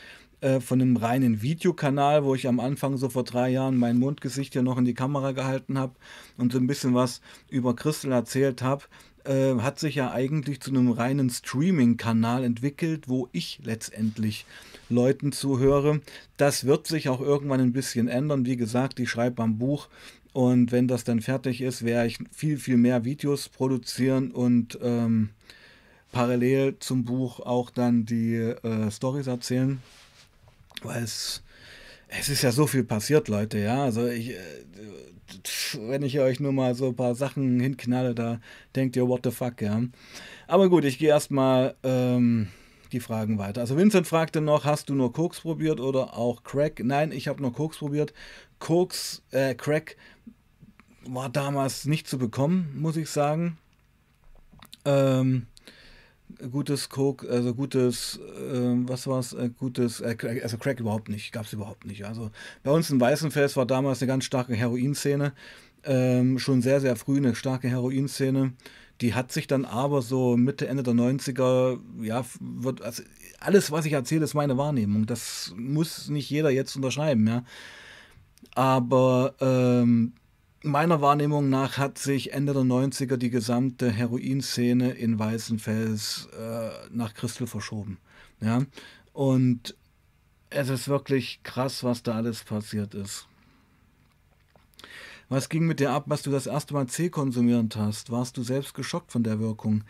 äh, 0.41 0.59
von 0.59 0.81
einem 0.81 0.97
reinen 0.97 1.41
Videokanal, 1.41 2.23
wo 2.25 2.35
ich 2.35 2.47
am 2.47 2.59
Anfang 2.59 2.97
so 2.97 3.09
vor 3.09 3.23
drei 3.23 3.49
Jahren 3.49 3.77
mein 3.77 3.97
Mundgesicht 3.97 4.53
ja 4.53 4.61
noch 4.61 4.77
in 4.77 4.85
die 4.85 4.93
Kamera 4.93 5.31
gehalten 5.31 5.79
habe 5.79 5.95
und 6.37 6.51
so 6.51 6.59
ein 6.59 6.67
bisschen 6.67 6.93
was 6.93 7.21
über 7.49 7.75
Crystal 7.75 8.11
erzählt 8.11 8.61
habe, 8.61 8.83
äh, 9.23 9.55
hat 9.55 9.79
sich 9.79 9.95
ja 9.95 10.11
eigentlich 10.11 10.61
zu 10.61 10.71
einem 10.71 10.91
reinen 10.91 11.29
Streaming-Kanal 11.29 12.43
entwickelt, 12.43 13.07
wo 13.07 13.29
ich 13.31 13.59
letztendlich 13.63 14.45
Leuten 14.89 15.31
zuhöre. 15.31 16.01
Das 16.37 16.65
wird 16.65 16.85
sich 16.85 17.09
auch 17.09 17.21
irgendwann 17.21 17.61
ein 17.61 17.73
bisschen 17.73 18.07
ändern. 18.07 18.45
Wie 18.45 18.57
gesagt, 18.57 18.99
ich 18.99 19.09
schreibe 19.09 19.41
am 19.41 19.57
Buch 19.57 19.87
und 20.35 20.73
wenn 20.73 20.89
das 20.89 21.05
dann 21.05 21.21
fertig 21.21 21.61
ist, 21.61 21.85
werde 21.85 22.07
ich 22.07 22.17
viel, 22.29 22.57
viel 22.57 22.75
mehr 22.75 23.05
Videos 23.05 23.47
produzieren 23.47 24.31
und 24.31 24.77
ähm, 24.81 25.29
parallel 26.11 26.75
zum 26.79 27.05
Buch 27.05 27.39
auch 27.39 27.69
dann 27.69 28.05
die 28.05 28.35
äh, 28.35 28.91
Stories 28.91 29.27
erzählen. 29.27 29.81
Weil 30.83 31.03
es, 31.03 31.41
es 32.09 32.27
ist 32.27 32.41
ja 32.41 32.51
so 32.51 32.67
viel 32.67 32.83
passiert, 32.83 33.29
Leute, 33.29 33.59
ja. 33.59 33.81
Also 33.85 34.07
ich, 34.07 34.31
äh, 34.31 34.35
wenn 35.79 36.03
ich 36.03 36.19
euch 36.19 36.41
nur 36.41 36.51
mal 36.51 36.75
so 36.75 36.87
ein 36.87 36.97
paar 36.97 37.15
Sachen 37.15 37.61
hinknalle, 37.61 38.13
da 38.13 38.41
denkt 38.75 38.97
ihr, 38.97 39.07
what 39.07 39.21
the 39.23 39.31
fuck, 39.31 39.61
ja. 39.61 39.83
Aber 40.47 40.67
gut, 40.67 40.83
ich 40.83 40.97
gehe 40.97 41.07
erstmal 41.07 41.75
ähm, 41.83 42.49
die 42.91 42.99
Fragen 42.99 43.37
weiter. 43.37 43.61
Also 43.61 43.77
Vincent 43.77 44.05
fragte 44.05 44.41
noch, 44.41 44.65
hast 44.65 44.89
du 44.89 44.95
nur 44.95 45.13
Koks 45.13 45.39
probiert 45.39 45.79
oder 45.79 46.17
auch 46.17 46.43
Crack? 46.43 46.81
Nein, 46.83 47.13
ich 47.13 47.29
habe 47.29 47.41
nur 47.41 47.53
Koks 47.53 47.77
probiert. 47.77 48.13
Koks, 48.59 49.21
äh, 49.31 49.55
Crack 49.55 49.95
war 51.07 51.29
damals 51.29 51.85
nicht 51.85 52.07
zu 52.07 52.17
bekommen, 52.17 52.73
muss 52.77 52.97
ich 52.97 53.09
sagen. 53.09 53.57
Ähm, 54.85 55.47
gutes 56.51 56.89
Coke, 56.89 57.29
also 57.29 57.53
gutes, 57.53 58.19
äh, 58.19 58.73
was 58.87 59.07
war's, 59.07 59.33
äh, 59.33 59.49
gutes, 59.49 60.01
äh, 60.01 60.15
also 60.43 60.57
Crack 60.57 60.79
überhaupt 60.79 61.09
nicht, 61.09 61.31
gab 61.31 61.45
es 61.45 61.53
überhaupt 61.53 61.85
nicht. 61.85 62.05
Also 62.05 62.31
bei 62.63 62.71
uns 62.71 62.89
in 62.89 62.99
Weißenfels 62.99 63.55
war 63.55 63.65
damals 63.65 64.01
eine 64.01 64.07
ganz 64.07 64.25
starke 64.25 64.55
Heroinszene, 64.55 65.33
ähm, 65.83 66.39
schon 66.39 66.61
sehr, 66.61 66.81
sehr 66.81 66.95
früh 66.95 67.17
eine 67.17 67.35
starke 67.35 67.69
Heroinszene. 67.69 68.53
Die 69.01 69.13
hat 69.13 69.31
sich 69.31 69.47
dann 69.47 69.65
aber 69.65 70.01
so 70.01 70.37
Mitte, 70.37 70.67
Ende 70.67 70.83
der 70.83 70.93
90er, 70.93 71.79
ja, 72.01 72.23
wird, 72.39 72.81
also 72.81 73.03
alles, 73.39 73.71
was 73.71 73.85
ich 73.85 73.93
erzähle, 73.93 74.23
ist 74.23 74.33
meine 74.33 74.57
Wahrnehmung. 74.57 75.05
Das 75.05 75.53
muss 75.57 76.09
nicht 76.09 76.29
jeder 76.29 76.49
jetzt 76.49 76.75
unterschreiben, 76.75 77.27
ja. 77.27 77.43
Aber 78.55 79.35
ähm, 79.41 80.13
meiner 80.65 81.01
Wahrnehmung 81.01 81.49
nach 81.49 81.77
hat 81.77 81.97
sich 81.97 82.33
Ende 82.33 82.53
der 82.53 82.63
90er 82.63 83.17
die 83.17 83.29
gesamte 83.29 83.91
Heroinszene 83.91 84.91
in 84.91 85.17
Weißenfels 85.19 86.27
äh, 86.37 86.69
nach 86.91 87.13
Christel 87.13 87.47
verschoben. 87.47 87.97
Ja? 88.41 88.65
Und 89.13 89.75
es 90.49 90.69
ist 90.69 90.87
wirklich 90.87 91.41
krass, 91.43 91.83
was 91.83 92.03
da 92.03 92.15
alles 92.15 92.43
passiert 92.43 92.93
ist. 92.93 93.27
Was 95.27 95.49
ging 95.49 95.65
mit 95.65 95.79
dir 95.79 95.91
ab, 95.91 96.03
was 96.07 96.21
du 96.21 96.31
das 96.31 96.45
erste 96.45 96.73
Mal 96.73 96.87
C 96.87 97.09
konsumiert 97.09 97.75
hast? 97.75 98.11
Warst 98.11 98.37
du 98.37 98.43
selbst 98.43 98.75
geschockt 98.75 99.11
von 99.11 99.23
der 99.23 99.39
Wirkung? 99.39 99.83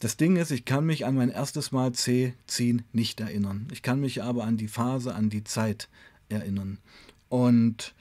Das 0.00 0.16
Ding 0.16 0.36
ist, 0.36 0.50
ich 0.50 0.64
kann 0.64 0.84
mich 0.84 1.06
an 1.06 1.14
mein 1.14 1.28
erstes 1.28 1.70
Mal 1.70 1.92
C 1.92 2.34
ziehen 2.48 2.82
nicht 2.92 3.20
erinnern. 3.20 3.68
Ich 3.70 3.82
kann 3.82 4.00
mich 4.00 4.22
aber 4.22 4.44
an 4.44 4.56
die 4.56 4.66
Phase, 4.66 5.14
an 5.14 5.30
die 5.30 5.44
Zeit 5.44 5.88
erinnern. 6.28 6.78
Und 7.28 7.94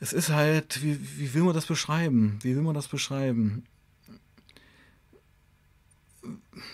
es 0.00 0.12
ist 0.12 0.28
halt, 0.30 0.82
wie, 0.82 0.98
wie 1.18 1.34
will 1.34 1.42
man 1.42 1.54
das 1.54 1.66
beschreiben? 1.66 2.38
Wie 2.42 2.54
will 2.54 2.62
man 2.62 2.74
das 2.74 2.88
beschreiben? 2.88 3.64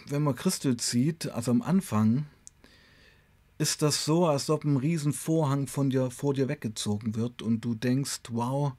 Wenn 0.06 0.22
man 0.22 0.34
Christel 0.34 0.76
zieht, 0.76 1.28
also 1.30 1.50
am 1.50 1.62
Anfang, 1.62 2.26
ist 3.58 3.82
das 3.82 4.04
so, 4.04 4.26
als 4.26 4.50
ob 4.50 4.64
ein 4.64 4.76
Riesenvorhang 4.76 5.68
von 5.68 5.90
dir, 5.90 6.10
vor 6.10 6.34
dir 6.34 6.48
weggezogen 6.48 7.14
wird 7.14 7.42
und 7.42 7.60
du 7.60 7.74
denkst, 7.74 8.20
wow, 8.30 8.72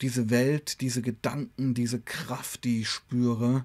diese 0.00 0.30
Welt, 0.30 0.80
diese 0.80 1.02
Gedanken, 1.02 1.74
diese 1.74 2.00
Kraft, 2.00 2.64
die 2.64 2.82
ich 2.82 2.88
spüre, 2.88 3.64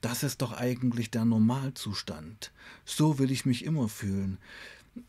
das 0.00 0.22
ist 0.22 0.42
doch 0.42 0.52
eigentlich 0.52 1.10
der 1.10 1.24
Normalzustand. 1.24 2.52
So 2.84 3.18
will 3.18 3.30
ich 3.30 3.46
mich 3.46 3.64
immer 3.64 3.88
fühlen 3.88 4.38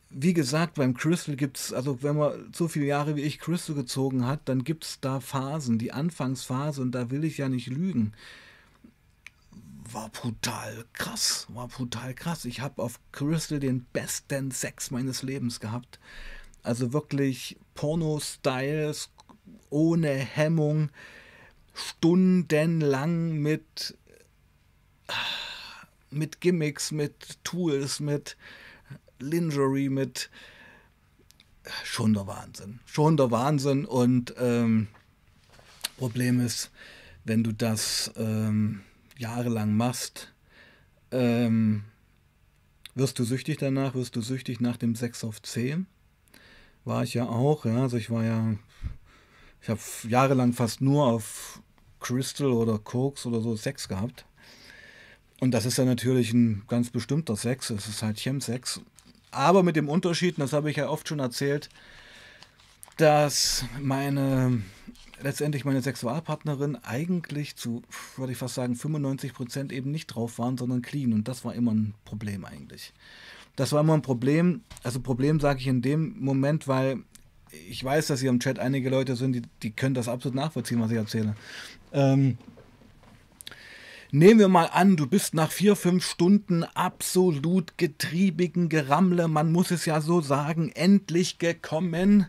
wie 0.10 0.34
gesagt, 0.34 0.75
beim 0.75 0.96
Crystal 0.96 1.36
gibt 1.36 1.58
es, 1.58 1.74
also 1.74 2.01
wenn 2.03 2.15
man 2.15 2.51
so 2.53 2.67
viele 2.67 2.86
Jahre 2.86 3.15
wie 3.15 3.22
ich 3.22 3.39
Crystal 3.39 3.75
gezogen 3.75 4.25
hat, 4.25 4.41
dann 4.46 4.63
gibt 4.63 4.86
es 4.86 5.00
da 5.00 5.19
Phasen, 5.19 5.77
die 5.77 5.91
Anfangsphase, 5.91 6.81
und 6.81 6.91
da 6.91 7.12
will 7.12 7.24
ich 7.24 7.38
ja 7.38 7.50
nicht 7.50 7.67
lügen, 7.67 8.13
war 9.91 10.10
brutal 10.10 10.86
krass, 10.93 11.48
war 11.50 11.67
brutal 11.67 12.13
krass. 12.13 12.46
Ich 12.46 12.62
habe 12.62 12.81
auf 12.81 13.00
Crystal 13.12 13.60
den 13.60 13.86
besten 13.91 14.51
Sex 14.51 14.91
meines 14.91 15.24
Lebens 15.24 15.60
gehabt. 15.60 16.00
Also 16.62 16.93
wirklich 16.93 17.58
Porno-Styles, 17.74 19.10
ohne 19.69 20.10
Hemmung, 20.10 20.89
stundenlang 21.74 23.39
mit, 23.39 23.98
mit 26.12 26.41
Gimmicks, 26.41 26.91
mit 26.91 27.43
Tools, 27.43 28.00
mit 28.00 28.38
Lingerie 29.19 29.89
mit 29.89 30.29
schon 31.83 32.13
der 32.13 32.27
Wahnsinn. 32.27 32.79
Schon 32.85 33.17
der 33.17 33.31
Wahnsinn. 33.31 33.85
Und 33.85 34.33
ähm, 34.38 34.88
Problem 35.97 36.39
ist, 36.39 36.71
wenn 37.25 37.43
du 37.43 37.51
das 37.53 38.11
ähm, 38.15 38.81
jahrelang 39.17 39.75
machst, 39.75 40.33
ähm, 41.11 41.83
wirst 42.95 43.19
du 43.19 43.23
süchtig 43.23 43.57
danach, 43.57 43.95
wirst 43.95 44.15
du 44.15 44.21
süchtig 44.21 44.59
nach 44.61 44.77
dem 44.77 44.95
6 44.95 45.23
auf 45.23 45.41
10. 45.41 45.88
War 46.85 47.03
ich 47.03 47.13
ja 47.13 47.25
auch, 47.25 47.65
ja. 47.65 47.83
Also 47.83 47.97
ich 47.97 48.09
war 48.09 48.23
ja, 48.23 48.55
ich 49.61 49.69
habe 49.69 49.79
jahrelang 50.07 50.53
fast 50.53 50.81
nur 50.81 51.05
auf 51.05 51.61
Crystal 51.99 52.47
oder 52.47 52.79
Koks 52.79 53.25
oder 53.25 53.41
so 53.41 53.55
Sex 53.55 53.88
gehabt. 53.88 54.25
Und 55.39 55.51
das 55.51 55.65
ist 55.65 55.77
ja 55.77 55.85
natürlich 55.85 56.33
ein 56.33 56.63
ganz 56.67 56.89
bestimmter 56.89 57.35
Sex. 57.35 57.69
Es 57.69 57.88
ist 57.88 58.03
halt 58.03 58.17
Chemsex. 58.17 58.81
Aber 59.31 59.63
mit 59.63 59.75
dem 59.75 59.89
Unterschied, 59.89 60.38
und 60.38 60.41
das 60.41 60.53
habe 60.53 60.69
ich 60.69 60.77
ja 60.77 60.89
oft 60.89 61.07
schon 61.07 61.19
erzählt, 61.19 61.69
dass 62.98 63.65
meine 63.79 64.62
letztendlich 65.21 65.65
meine 65.65 65.81
Sexualpartnerin 65.81 66.77
eigentlich 66.77 67.55
zu, 67.55 67.81
würde 68.15 68.31
ich 68.31 68.38
fast 68.38 68.55
sagen, 68.55 68.75
95 68.75 69.33
Prozent 69.33 69.71
eben 69.71 69.91
nicht 69.91 70.07
drauf 70.07 70.39
waren, 70.39 70.57
sondern 70.57 70.81
clean. 70.81 71.13
Und 71.13 71.27
das 71.27 71.43
war 71.45 71.53
immer 71.53 71.74
ein 71.74 71.93
Problem 72.05 72.45
eigentlich. 72.45 72.93
Das 73.55 73.71
war 73.74 73.81
immer 73.81 73.93
ein 73.93 74.01
Problem. 74.01 74.62
Also 74.83 75.00
Problem 75.00 75.39
sage 75.39 75.59
ich 75.59 75.67
in 75.67 75.81
dem 75.81 76.17
Moment, 76.19 76.67
weil 76.67 77.00
ich 77.67 77.83
weiß, 77.83 78.07
dass 78.07 78.21
hier 78.21 78.29
im 78.29 78.39
Chat 78.39 78.59
einige 78.59 78.89
Leute 78.89 79.15
sind, 79.15 79.33
die, 79.33 79.41
die 79.63 79.71
können 79.71 79.95
das 79.95 80.07
absolut 80.07 80.36
nachvollziehen, 80.36 80.79
was 80.79 80.91
ich 80.91 80.98
erzähle. 80.98 81.36
Ähm, 81.91 82.38
Nehmen 84.12 84.39
wir 84.39 84.48
mal 84.48 84.66
an, 84.66 84.98
du 84.98 85.06
bist 85.06 85.36
nach 85.36 85.51
vier, 85.51 85.75
fünf 85.75 86.04
Stunden 86.04 86.63
absolut 86.63 87.78
getriebigen 87.78 88.68
Gerammle, 88.68 89.28
man 89.28 89.51
muss 89.51 89.70
es 89.70 89.86
ja 89.86 90.01
so 90.01 90.20
sagen, 90.20 90.72
endlich 90.72 91.38
gekommen. 91.38 92.25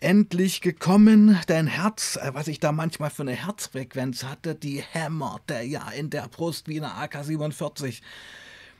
Endlich 0.00 0.62
gekommen, 0.62 1.38
dein 1.46 1.68
Herz, 1.68 2.16
äh, 2.16 2.34
was 2.34 2.48
ich 2.48 2.58
da 2.58 2.72
manchmal 2.72 3.10
für 3.10 3.22
eine 3.22 3.32
Herzfrequenz 3.34 4.24
hatte, 4.24 4.56
die 4.56 4.82
hämmerte 4.82 5.62
ja 5.62 5.88
in 5.90 6.10
der 6.10 6.26
Brust 6.26 6.66
wie 6.66 6.82
eine 6.82 6.92
AK-47. 6.94 8.02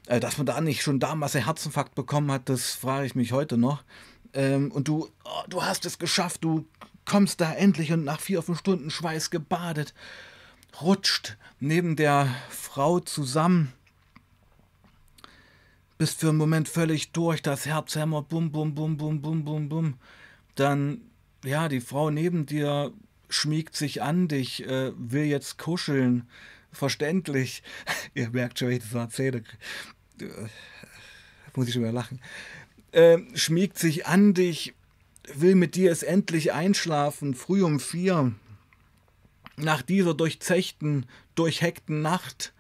Äh, 0.09 0.19
dass 0.19 0.37
man 0.37 0.47
da 0.47 0.61
nicht 0.61 0.83
schon 0.83 0.99
damals 0.99 1.37
einen 1.37 1.45
Herzinfarkt 1.45 1.95
bekommen 1.95 2.33
hat, 2.33 2.49
das 2.49 2.73
frage 2.73 3.07
ich 3.07 3.15
mich 3.15 3.31
heute 3.31 3.57
noch. 3.57 3.85
Ähm, 4.35 4.73
und 4.73 4.89
du, 4.89 5.09
oh, 5.25 5.45
du 5.49 5.63
hast 5.63 5.87
es 5.87 6.01
geschafft, 6.01 6.43
du 6.43 6.67
kommst 7.05 7.41
da 7.41 7.53
endlich 7.53 7.93
und 7.93 8.03
nach 8.03 8.21
vier, 8.21 8.43
fünf 8.43 8.59
Stunden 8.59 8.91
Schweiß 8.91 9.31
gebadet 9.31 9.95
rutscht 10.81 11.37
neben 11.61 11.97
der 11.97 12.35
Frau 12.51 13.01
zusammen. 13.01 13.73
Bist 15.99 16.21
für 16.21 16.29
einen 16.29 16.39
Moment 16.39 16.69
völlig 16.69 17.13
durch, 17.13 17.41
das 17.41 17.65
Herz 17.65 17.95
hämmert, 17.97 18.29
bum, 18.29 18.53
bum, 18.53 18.75
bum, 18.75 18.97
bum, 18.97 19.23
bum, 19.23 19.45
bum, 19.45 19.69
bum. 19.69 19.95
Dann, 20.55 21.01
ja, 21.45 21.69
die 21.69 21.81
Frau 21.81 22.11
neben 22.11 22.45
dir 22.45 22.93
schmiegt 23.29 23.75
sich 23.75 24.03
an 24.03 24.29
dich, 24.29 24.67
äh, 24.67 24.93
will 24.97 25.25
jetzt 25.25 25.59
kuscheln. 25.59 26.29
Verständlich. 26.73 27.63
Ihr 28.15 28.31
merkt 28.31 28.59
schon, 28.59 28.69
wie 28.69 28.75
ich 28.75 28.83
das 28.83 28.95
erzähle. 28.95 29.43
Äh, 30.21 30.27
muss 31.55 31.69
ich 31.69 31.73
schon 31.73 31.83
wieder 31.83 31.93
lachen. 31.93 32.21
Äh, 32.93 33.19
schmiegt 33.35 33.79
sich 33.79 34.07
an 34.07 34.35
dich, 34.35 34.75
will 35.35 35.55
mit 35.55 35.75
dir 35.75 35.91
es 35.91 36.03
endlich 36.03 36.53
einschlafen, 36.53 37.35
früh 37.35 37.63
um 37.63 37.81
vier. 37.81 38.33
Nach 39.57 39.81
dieser 39.81 40.13
durchzechten, 40.15 41.07
durchheckten 41.35 42.03
Nacht, 42.03 42.53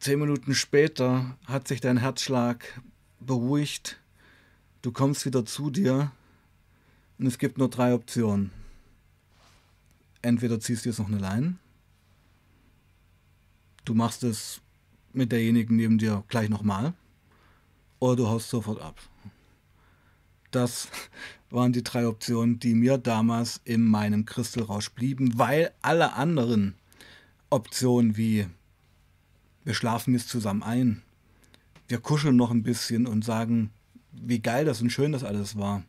zehn 0.00 0.18
Minuten 0.18 0.54
später, 0.54 1.38
hat 1.46 1.68
sich 1.68 1.80
dein 1.80 1.98
Herzschlag 1.98 2.80
beruhigt. 3.20 4.00
Du 4.82 4.90
kommst 4.90 5.24
wieder 5.26 5.44
zu 5.46 5.70
dir 5.70 6.10
und 7.18 7.26
es 7.26 7.38
gibt 7.38 7.58
nur 7.58 7.70
drei 7.70 7.94
Optionen. 7.94 8.50
Entweder 10.22 10.58
ziehst 10.58 10.84
du 10.84 10.88
jetzt 10.88 10.98
noch 10.98 11.08
eine 11.08 11.18
Leine, 11.18 11.56
du 13.84 13.94
machst 13.94 14.22
es 14.22 14.60
mit 15.12 15.32
derjenigen 15.32 15.76
neben 15.76 15.98
dir 15.98 16.24
gleich 16.28 16.48
nochmal 16.48 16.94
oder 17.98 18.16
du 18.16 18.28
haust 18.28 18.50
sofort 18.50 18.80
ab. 18.80 19.00
Das 20.50 20.88
waren 21.50 21.72
die 21.72 21.82
drei 21.82 22.06
Optionen, 22.06 22.60
die 22.60 22.74
mir 22.74 22.98
damals 22.98 23.60
in 23.64 23.84
meinem 23.84 24.24
Crystal-Rausch 24.24 24.90
blieben, 24.90 25.38
weil 25.38 25.72
alle 25.82 26.14
anderen 26.14 26.74
Optionen 27.50 28.16
wie 28.16 28.46
wir 29.64 29.74
schlafen 29.74 30.14
jetzt 30.14 30.28
zusammen 30.28 30.62
ein, 30.62 31.02
wir 31.88 31.98
kuscheln 31.98 32.36
noch 32.36 32.50
ein 32.50 32.62
bisschen 32.62 33.06
und 33.06 33.24
sagen, 33.24 33.70
wie 34.12 34.40
geil 34.40 34.64
das 34.64 34.80
und 34.80 34.90
schön 34.90 35.12
das 35.12 35.24
alles 35.24 35.56
war, 35.56 35.84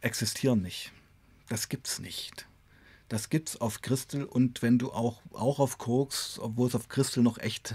existieren 0.00 0.62
nicht. 0.62 0.92
Das 1.48 1.68
gibt's 1.68 1.98
nicht. 1.98 2.46
Das 3.08 3.28
gibt's 3.28 3.60
auf 3.60 3.82
Crystal 3.82 4.24
und 4.24 4.62
wenn 4.62 4.78
du 4.78 4.92
auch, 4.92 5.20
auch 5.32 5.58
auf 5.58 5.78
Koks, 5.78 6.38
obwohl 6.40 6.68
es 6.68 6.74
auf 6.74 6.88
Crystal 6.88 7.22
noch 7.22 7.38
echt. 7.38 7.74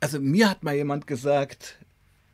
Also 0.00 0.20
mir 0.20 0.50
hat 0.50 0.64
mal 0.64 0.74
jemand 0.74 1.06
gesagt, 1.06 1.78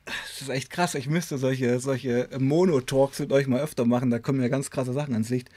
das 0.04 0.42
ist 0.42 0.48
echt 0.48 0.70
krass, 0.70 0.94
ich 0.94 1.08
müsste 1.08 1.38
solche, 1.38 1.78
solche 1.80 2.28
Mono-Talks 2.38 3.20
mit 3.20 3.32
euch 3.32 3.46
mal 3.46 3.60
öfter 3.60 3.84
machen, 3.84 4.10
da 4.10 4.18
kommen 4.18 4.40
ja 4.40 4.48
ganz 4.48 4.70
krasse 4.70 4.92
Sachen 4.92 5.14
ans 5.14 5.28
Licht. 5.28 5.48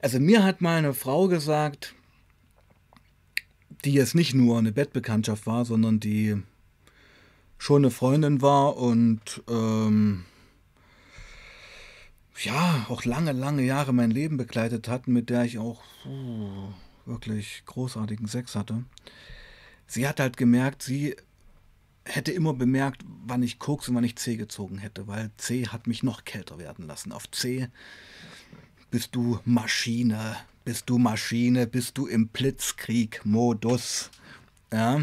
Also 0.00 0.20
mir 0.20 0.44
hat 0.44 0.60
mal 0.60 0.76
eine 0.76 0.94
Frau 0.94 1.28
gesagt, 1.28 1.94
die 3.84 3.92
jetzt 3.92 4.14
nicht 4.14 4.34
nur 4.34 4.58
eine 4.58 4.72
Bettbekanntschaft 4.72 5.46
war, 5.46 5.64
sondern 5.64 6.00
die 6.00 6.42
schon 7.58 7.82
eine 7.82 7.90
Freundin 7.90 8.42
war 8.42 8.76
und 8.76 9.42
ähm, 9.48 10.24
ja, 12.42 12.86
auch 12.88 13.04
lange, 13.04 13.32
lange 13.32 13.62
Jahre 13.62 13.92
mein 13.92 14.10
Leben 14.10 14.36
begleitet 14.36 14.88
hat, 14.88 15.08
mit 15.08 15.30
der 15.30 15.44
ich 15.44 15.58
auch 15.58 15.82
uh, 16.04 16.68
wirklich 17.06 17.62
großartigen 17.66 18.26
Sex 18.26 18.54
hatte. 18.54 18.84
Sie 19.86 20.08
hat 20.08 20.20
halt 20.20 20.36
gemerkt, 20.36 20.82
sie 20.82 21.16
hätte 22.04 22.32
immer 22.32 22.54
bemerkt, 22.54 23.02
wann 23.26 23.42
ich 23.42 23.58
Koks 23.58 23.88
und 23.88 23.94
wann 23.94 24.04
ich 24.04 24.16
C 24.16 24.36
gezogen 24.36 24.78
hätte, 24.78 25.06
weil 25.06 25.30
C 25.36 25.68
hat 25.68 25.86
mich 25.86 26.02
noch 26.02 26.24
kälter 26.24 26.58
werden 26.58 26.86
lassen. 26.86 27.12
Auf 27.12 27.30
C 27.30 27.68
bist 28.90 29.14
du 29.14 29.40
Maschine, 29.44 30.36
bist 30.64 30.88
du 30.88 30.98
Maschine, 30.98 31.66
bist 31.66 31.98
du 31.98 32.06
im 32.06 32.28
Blitzkrieg-Modus. 32.28 34.10
Ja, 34.72 35.02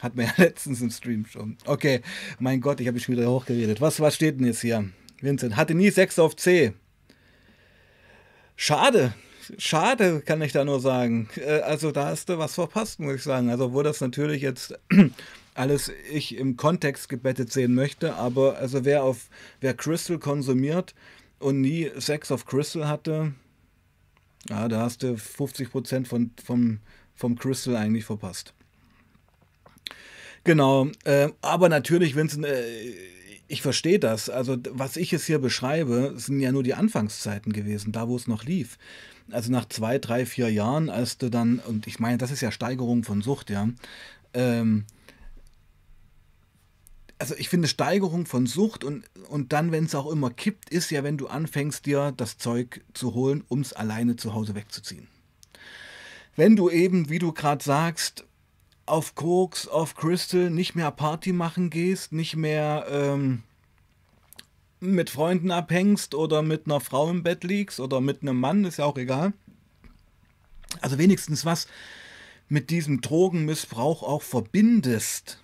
hat 0.00 0.16
man 0.16 0.26
ja 0.26 0.32
letztens 0.36 0.80
im 0.80 0.90
Stream 0.90 1.26
schon. 1.26 1.56
Okay, 1.64 2.02
mein 2.38 2.60
Gott, 2.60 2.80
ich 2.80 2.86
habe 2.86 2.96
mich 2.96 3.08
wieder 3.08 3.30
hochgeredet. 3.30 3.80
Was, 3.80 4.00
was 4.00 4.14
steht 4.14 4.38
denn 4.38 4.46
jetzt 4.46 4.60
hier? 4.60 4.90
Vincent 5.20 5.56
hatte 5.56 5.74
nie 5.74 5.90
6 5.90 6.18
auf 6.18 6.36
C. 6.36 6.72
Schade. 8.56 9.14
Schade, 9.58 10.20
kann 10.20 10.42
ich 10.42 10.52
da 10.52 10.64
nur 10.64 10.80
sagen. 10.80 11.28
Äh, 11.36 11.60
also 11.60 11.92
da 11.92 12.06
hast 12.06 12.28
du 12.28 12.38
was 12.38 12.54
verpasst, 12.54 13.00
muss 13.00 13.16
ich 13.16 13.22
sagen. 13.22 13.50
Also 13.50 13.72
wo 13.72 13.82
das 13.82 14.00
natürlich 14.00 14.42
jetzt 14.42 14.78
alles 15.54 15.92
ich 16.10 16.36
im 16.36 16.56
Kontext 16.56 17.08
gebettet 17.08 17.52
sehen 17.52 17.74
möchte, 17.74 18.14
aber 18.14 18.56
also 18.56 18.84
wer 18.84 19.02
auf 19.02 19.28
wer 19.60 19.74
Crystal 19.74 20.18
konsumiert 20.18 20.94
und 21.38 21.60
nie 21.60 21.90
Sex 21.96 22.30
of 22.30 22.46
Crystal 22.46 22.88
hatte, 22.88 23.34
ja, 24.48 24.68
da 24.68 24.80
hast 24.80 25.02
du 25.02 25.14
50% 25.14 26.06
von, 26.06 26.30
vom, 26.42 26.80
vom 27.14 27.36
Crystal 27.36 27.76
eigentlich 27.76 28.04
verpasst. 28.04 28.54
Genau, 30.44 30.88
äh, 31.04 31.28
aber 31.42 31.68
natürlich, 31.68 32.16
es 32.16 32.36
äh, 32.38 32.94
ich 33.48 33.62
verstehe 33.62 33.98
das. 33.98 34.30
Also, 34.30 34.56
was 34.70 34.96
ich 34.96 35.10
jetzt 35.10 35.26
hier 35.26 35.38
beschreibe, 35.38 36.14
sind 36.16 36.40
ja 36.40 36.52
nur 36.52 36.62
die 36.62 36.74
Anfangszeiten 36.74 37.52
gewesen, 37.52 37.92
da 37.92 38.08
wo 38.08 38.16
es 38.16 38.26
noch 38.26 38.44
lief. 38.44 38.78
Also 39.32 39.52
nach 39.52 39.68
zwei, 39.68 39.98
drei, 39.98 40.24
vier 40.24 40.50
Jahren, 40.50 40.88
als 40.88 41.18
du 41.18 41.30
dann, 41.30 41.58
und 41.58 41.86
ich 41.86 41.98
meine, 41.98 42.18
das 42.18 42.30
ist 42.30 42.40
ja 42.40 42.52
Steigerung 42.52 43.04
von 43.04 43.22
Sucht, 43.22 43.50
ja. 43.50 43.68
Ähm, 44.32 44.84
also 47.20 47.34
ich 47.36 47.50
finde 47.50 47.68
Steigerung 47.68 48.24
von 48.24 48.46
Sucht 48.46 48.82
und, 48.82 49.04
und 49.28 49.52
dann, 49.52 49.72
wenn 49.72 49.84
es 49.84 49.94
auch 49.94 50.10
immer 50.10 50.30
kippt, 50.30 50.70
ist 50.70 50.90
ja, 50.90 51.04
wenn 51.04 51.18
du 51.18 51.28
anfängst, 51.28 51.84
dir 51.84 52.12
das 52.16 52.38
Zeug 52.38 52.82
zu 52.94 53.12
holen, 53.12 53.44
um 53.48 53.60
es 53.60 53.74
alleine 53.74 54.16
zu 54.16 54.32
Hause 54.32 54.54
wegzuziehen. 54.54 55.06
Wenn 56.34 56.56
du 56.56 56.70
eben, 56.70 57.10
wie 57.10 57.18
du 57.18 57.32
gerade 57.32 57.62
sagst, 57.62 58.24
auf 58.86 59.14
Koks, 59.14 59.68
auf 59.68 59.94
Crystal 59.94 60.48
nicht 60.48 60.74
mehr 60.74 60.90
Party 60.90 61.34
machen 61.34 61.68
gehst, 61.68 62.12
nicht 62.12 62.36
mehr 62.36 62.86
ähm, 62.90 63.42
mit 64.80 65.10
Freunden 65.10 65.50
abhängst 65.50 66.14
oder 66.14 66.40
mit 66.40 66.64
einer 66.64 66.80
Frau 66.80 67.10
im 67.10 67.22
Bett 67.22 67.44
liegst 67.44 67.80
oder 67.80 68.00
mit 68.00 68.22
einem 68.22 68.40
Mann, 68.40 68.64
ist 68.64 68.78
ja 68.78 68.86
auch 68.86 68.96
egal. 68.96 69.34
Also 70.80 70.96
wenigstens 70.96 71.44
was 71.44 71.66
mit 72.48 72.70
diesem 72.70 73.02
Drogenmissbrauch 73.02 74.02
auch 74.02 74.22
verbindest, 74.22 75.38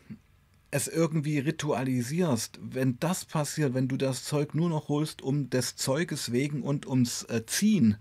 es 0.70 0.88
irgendwie 0.88 1.38
ritualisierst, 1.38 2.58
wenn 2.62 2.98
das 2.98 3.24
passiert, 3.24 3.74
wenn 3.74 3.88
du 3.88 3.96
das 3.96 4.24
Zeug 4.24 4.54
nur 4.54 4.68
noch 4.68 4.88
holst 4.88 5.22
um 5.22 5.48
des 5.48 5.76
Zeuges 5.76 6.32
wegen 6.32 6.62
und 6.62 6.86
ums 6.86 7.22
äh, 7.24 7.46
Ziehen, 7.46 7.96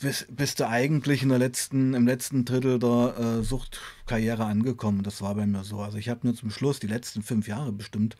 bist, 0.00 0.34
bist 0.34 0.60
du 0.60 0.68
eigentlich 0.68 1.22
in 1.22 1.28
der 1.28 1.38
letzten, 1.38 1.94
im 1.94 2.06
letzten 2.06 2.44
Drittel 2.44 2.78
der 2.78 3.16
äh, 3.18 3.42
Suchtkarriere 3.42 4.44
angekommen. 4.44 5.02
Das 5.02 5.22
war 5.22 5.34
bei 5.34 5.46
mir 5.46 5.64
so. 5.64 5.80
Also 5.80 5.98
ich 5.98 6.08
habe 6.08 6.26
mir 6.26 6.34
zum 6.34 6.50
Schluss 6.50 6.80
die 6.80 6.86
letzten 6.86 7.22
fünf 7.22 7.46
Jahre 7.46 7.72
bestimmt 7.72 8.16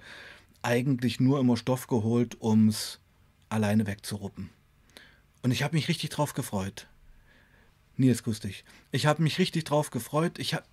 eigentlich 0.63 1.21
nur 1.21 1.41
immer 1.41 1.57
Stoff 1.57 1.87
geholt, 1.87 2.41
um 2.41 2.69
es 2.69 3.01
alleine 3.49 3.87
wegzuruppen. 3.87 4.51
Und 5.43 5.51
ich 5.51 5.63
habe 5.63 5.77
mich 5.77 5.89
richtig 5.89 6.11
drauf 6.11 6.35
gefreut. 6.35 6.89
Nils, 7.97 8.23
grüß 8.23 8.41
dich. 8.41 8.65
Ich 8.91 9.07
habe 9.07 9.23
mich 9.23 9.39
richtig 9.39 9.65
drauf 9.65 9.91
gefreut. 9.91 10.39
Ich 10.39 10.55
habe 10.55 10.67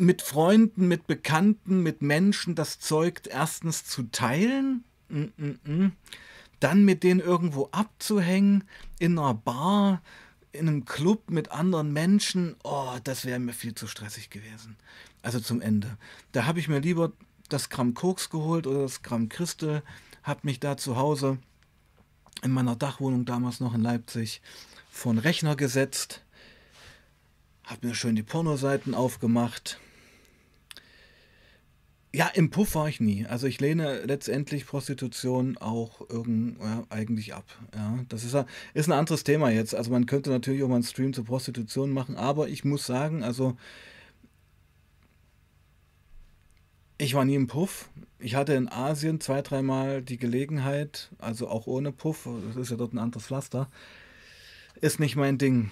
mit 0.00 0.22
Freunden, 0.22 0.88
mit 0.88 1.06
Bekannten, 1.06 1.82
mit 1.82 2.02
Menschen 2.02 2.54
das 2.54 2.78
Zeug 2.78 3.22
erstens 3.28 3.84
zu 3.84 4.04
teilen. 4.04 4.84
Mm 5.08 5.24
-mm 5.38 5.58
-mm 5.66 5.90
dann 6.60 6.84
mit 6.84 7.02
denen 7.02 7.20
irgendwo 7.20 7.68
abzuhängen, 7.72 8.64
in 8.98 9.18
einer 9.18 9.34
Bar, 9.34 10.02
in 10.52 10.68
einem 10.68 10.84
Club 10.84 11.30
mit 11.30 11.50
anderen 11.50 11.92
Menschen, 11.92 12.54
oh, 12.62 12.96
das 13.02 13.24
wäre 13.24 13.38
mir 13.38 13.52
viel 13.52 13.74
zu 13.74 13.86
stressig 13.86 14.30
gewesen. 14.30 14.76
Also 15.22 15.40
zum 15.40 15.60
Ende. 15.60 15.96
Da 16.32 16.44
habe 16.44 16.60
ich 16.60 16.68
mir 16.68 16.80
lieber 16.80 17.12
das 17.48 17.70
Gramm 17.70 17.94
Koks 17.94 18.30
geholt 18.30 18.66
oder 18.66 18.82
das 18.82 19.02
Gramm 19.02 19.28
Christel, 19.28 19.82
habe 20.22 20.40
mich 20.42 20.60
da 20.60 20.76
zu 20.76 20.96
Hause 20.96 21.38
in 22.42 22.52
meiner 22.52 22.76
Dachwohnung 22.76 23.24
damals 23.24 23.60
noch 23.60 23.74
in 23.74 23.82
Leipzig 23.82 24.40
vor 24.90 25.12
den 25.12 25.18
Rechner 25.18 25.56
gesetzt, 25.56 26.22
habe 27.64 27.86
mir 27.86 27.94
schön 27.94 28.16
die 28.16 28.22
Pornoseiten 28.22 28.94
aufgemacht, 28.94 29.78
ja, 32.12 32.26
im 32.34 32.50
Puff 32.50 32.74
war 32.74 32.88
ich 32.88 33.00
nie. 33.00 33.26
Also 33.26 33.46
ich 33.46 33.60
lehne 33.60 34.04
letztendlich 34.04 34.66
Prostitution 34.66 35.56
auch 35.58 36.00
irgend, 36.08 36.58
ja, 36.60 36.84
eigentlich 36.90 37.34
ab. 37.34 37.44
Ja, 37.74 38.00
das 38.08 38.24
ist, 38.24 38.36
ist 38.74 38.88
ein 38.88 38.92
anderes 38.92 39.22
Thema 39.22 39.50
jetzt. 39.50 39.74
Also 39.74 39.92
man 39.92 40.06
könnte 40.06 40.30
natürlich 40.30 40.62
auch 40.64 40.68
mal 40.68 40.74
einen 40.74 40.84
Stream 40.84 41.12
zur 41.12 41.24
Prostitution 41.24 41.90
machen, 41.92 42.16
aber 42.16 42.48
ich 42.48 42.64
muss 42.64 42.84
sagen, 42.84 43.22
also 43.22 43.56
ich 46.98 47.14
war 47.14 47.24
nie 47.24 47.36
im 47.36 47.46
Puff. 47.46 47.88
Ich 48.18 48.34
hatte 48.34 48.54
in 48.54 48.68
Asien 48.68 49.20
zwei, 49.20 49.40
dreimal 49.40 50.02
die 50.02 50.18
Gelegenheit, 50.18 51.10
also 51.18 51.48
auch 51.48 51.66
ohne 51.66 51.92
Puff, 51.92 52.28
das 52.48 52.56
ist 52.56 52.70
ja 52.70 52.76
dort 52.76 52.92
ein 52.92 52.98
anderes 52.98 53.26
Pflaster, 53.26 53.70
ist 54.80 54.98
nicht 54.98 55.14
mein 55.16 55.38
Ding 55.38 55.70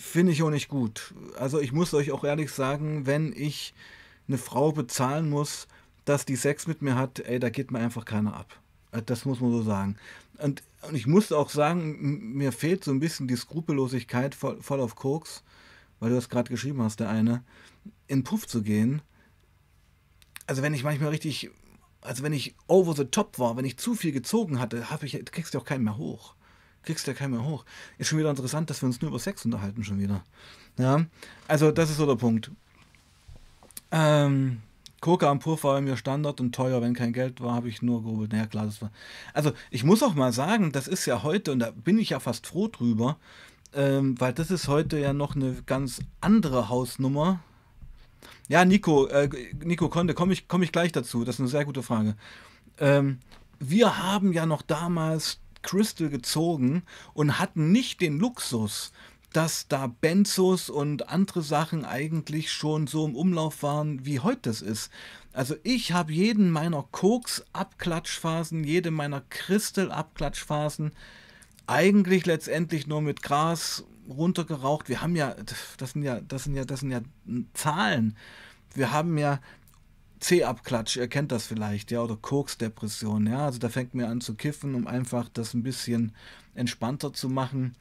finde 0.00 0.32
ich 0.32 0.42
auch 0.42 0.50
nicht 0.50 0.68
gut. 0.68 1.14
Also 1.38 1.60
ich 1.60 1.72
muss 1.72 1.94
euch 1.94 2.10
auch 2.10 2.24
ehrlich 2.24 2.50
sagen, 2.50 3.06
wenn 3.06 3.32
ich 3.36 3.74
eine 4.26 4.38
Frau 4.38 4.72
bezahlen 4.72 5.28
muss, 5.28 5.68
dass 6.04 6.24
die 6.24 6.36
Sex 6.36 6.66
mit 6.66 6.82
mir 6.82 6.96
hat, 6.96 7.20
ey, 7.20 7.38
da 7.38 7.50
geht 7.50 7.70
mir 7.70 7.78
einfach 7.78 8.04
keiner 8.04 8.34
ab. 8.34 8.58
Äh, 8.92 9.02
das 9.02 9.24
muss 9.24 9.40
man 9.40 9.52
so 9.52 9.62
sagen. 9.62 9.96
Und, 10.38 10.62
und 10.82 10.94
ich 10.94 11.06
muss 11.06 11.32
auch 11.32 11.50
sagen, 11.50 12.34
mir 12.34 12.52
fehlt 12.52 12.82
so 12.82 12.90
ein 12.90 13.00
bisschen 13.00 13.28
die 13.28 13.36
Skrupellosigkeit 13.36 14.34
voll, 14.34 14.60
voll 14.62 14.80
auf 14.80 14.96
Koks, 14.96 15.44
weil 15.98 16.10
du 16.10 16.16
das 16.16 16.30
gerade 16.30 16.50
geschrieben 16.50 16.82
hast, 16.82 17.00
der 17.00 17.10
eine, 17.10 17.44
in 18.08 18.24
Puff 18.24 18.46
zu 18.46 18.62
gehen. 18.62 19.02
Also 20.46 20.62
wenn 20.62 20.74
ich 20.74 20.82
manchmal 20.82 21.10
richtig, 21.10 21.50
also 22.00 22.22
wenn 22.22 22.32
ich 22.32 22.54
over 22.66 22.94
the 22.94 23.04
top 23.04 23.38
war, 23.38 23.56
wenn 23.56 23.66
ich 23.66 23.76
zu 23.76 23.94
viel 23.94 24.12
gezogen 24.12 24.58
hatte, 24.58 24.90
habe 24.90 25.04
ich, 25.04 25.22
kriegst 25.26 25.54
du 25.54 25.58
auch 25.58 25.64
keinen 25.64 25.84
mehr 25.84 25.98
hoch 25.98 26.34
kriegst 26.82 27.06
du 27.06 27.12
ja 27.12 27.16
keinen 27.16 27.32
mehr 27.32 27.44
hoch. 27.44 27.64
Ist 27.98 28.08
schon 28.08 28.18
wieder 28.18 28.30
interessant, 28.30 28.70
dass 28.70 28.82
wir 28.82 28.86
uns 28.86 29.00
nur 29.00 29.10
über 29.10 29.18
Sex 29.18 29.44
unterhalten 29.44 29.84
schon 29.84 30.00
wieder. 30.00 30.24
Ja, 30.78 31.04
also 31.48 31.70
das 31.70 31.90
ist 31.90 31.96
so 31.96 32.06
der 32.06 32.16
Punkt. 32.16 32.50
Ähm, 33.90 34.62
Coca 35.00 35.30
am 35.30 35.38
Puff 35.38 35.64
war 35.64 35.80
mir 35.80 35.96
Standard 35.96 36.40
und 36.40 36.54
teuer. 36.54 36.82
Wenn 36.82 36.94
kein 36.94 37.12
Geld 37.12 37.40
war, 37.40 37.54
habe 37.54 37.68
ich 37.68 37.82
nur 37.82 38.02
gehobelt. 38.02 38.32
Naja, 38.32 38.46
klar, 38.46 38.66
das 38.66 38.82
war. 38.82 38.90
Also, 39.32 39.52
ich 39.70 39.82
muss 39.82 40.02
auch 40.02 40.14
mal 40.14 40.32
sagen, 40.32 40.72
das 40.72 40.88
ist 40.88 41.06
ja 41.06 41.22
heute, 41.22 41.52
und 41.52 41.60
da 41.60 41.70
bin 41.70 41.98
ich 41.98 42.10
ja 42.10 42.20
fast 42.20 42.46
froh 42.46 42.68
drüber, 42.68 43.16
ähm, 43.74 44.20
weil 44.20 44.32
das 44.32 44.50
ist 44.50 44.68
heute 44.68 44.98
ja 44.98 45.12
noch 45.12 45.34
eine 45.34 45.62
ganz 45.64 46.00
andere 46.20 46.68
Hausnummer. 46.68 47.40
Ja, 48.48 48.64
Nico, 48.64 49.06
äh, 49.06 49.28
Nico 49.64 49.88
Konde, 49.88 50.12
komme 50.12 50.32
ich, 50.32 50.48
komm 50.48 50.62
ich 50.62 50.72
gleich 50.72 50.92
dazu. 50.92 51.24
Das 51.24 51.36
ist 51.36 51.40
eine 51.40 51.48
sehr 51.48 51.64
gute 51.64 51.82
Frage. 51.82 52.16
Ähm, 52.78 53.20
wir 53.58 53.98
haben 53.98 54.32
ja 54.32 54.44
noch 54.44 54.62
damals 54.62 55.38
Crystal 55.62 56.08
gezogen 56.08 56.82
und 57.14 57.38
hatten 57.38 57.72
nicht 57.72 58.00
den 58.00 58.18
Luxus, 58.18 58.92
dass 59.32 59.68
da 59.68 59.86
Benzos 59.86 60.70
und 60.70 61.08
andere 61.08 61.42
Sachen 61.42 61.84
eigentlich 61.84 62.52
schon 62.52 62.86
so 62.86 63.06
im 63.06 63.14
Umlauf 63.14 63.62
waren, 63.62 64.04
wie 64.04 64.20
heute 64.20 64.50
es 64.50 64.60
ist. 64.60 64.90
Also 65.32 65.54
ich 65.62 65.92
habe 65.92 66.12
jeden 66.12 66.50
meiner 66.50 66.84
Koks-Abklatschphasen, 66.90 68.64
jede 68.64 68.90
meiner 68.90 69.22
Crystal-Abklatschphasen 69.30 70.92
eigentlich 71.66 72.26
letztendlich 72.26 72.88
nur 72.88 73.00
mit 73.00 73.22
Gras 73.22 73.84
runtergeraucht. 74.08 74.88
Wir 74.88 75.02
haben 75.02 75.14
ja, 75.14 75.36
das 75.78 75.92
sind 75.92 76.02
ja, 76.02 76.20
das 76.20 76.44
sind 76.44 76.56
ja, 76.56 76.64
das 76.64 76.80
sind 76.80 76.90
ja 76.90 77.00
Zahlen. 77.54 78.16
Wir 78.74 78.92
haben 78.92 79.16
ja 79.18 79.40
C-Abklatsch, 80.20 80.96
ihr 80.96 81.08
kennt 81.08 81.32
das 81.32 81.46
vielleicht, 81.46 81.90
ja, 81.90 82.02
oder 82.02 82.16
Koks-Depression, 82.16 83.26
ja. 83.26 83.46
Also 83.46 83.58
da 83.58 83.68
fängt 83.68 83.94
mir 83.94 84.08
an 84.08 84.20
zu 84.20 84.34
kiffen, 84.34 84.74
um 84.74 84.86
einfach 84.86 85.28
das 85.30 85.54
ein 85.54 85.62
bisschen 85.62 86.12
entspannter 86.54 87.12
zu 87.12 87.28
machen. 87.28 87.74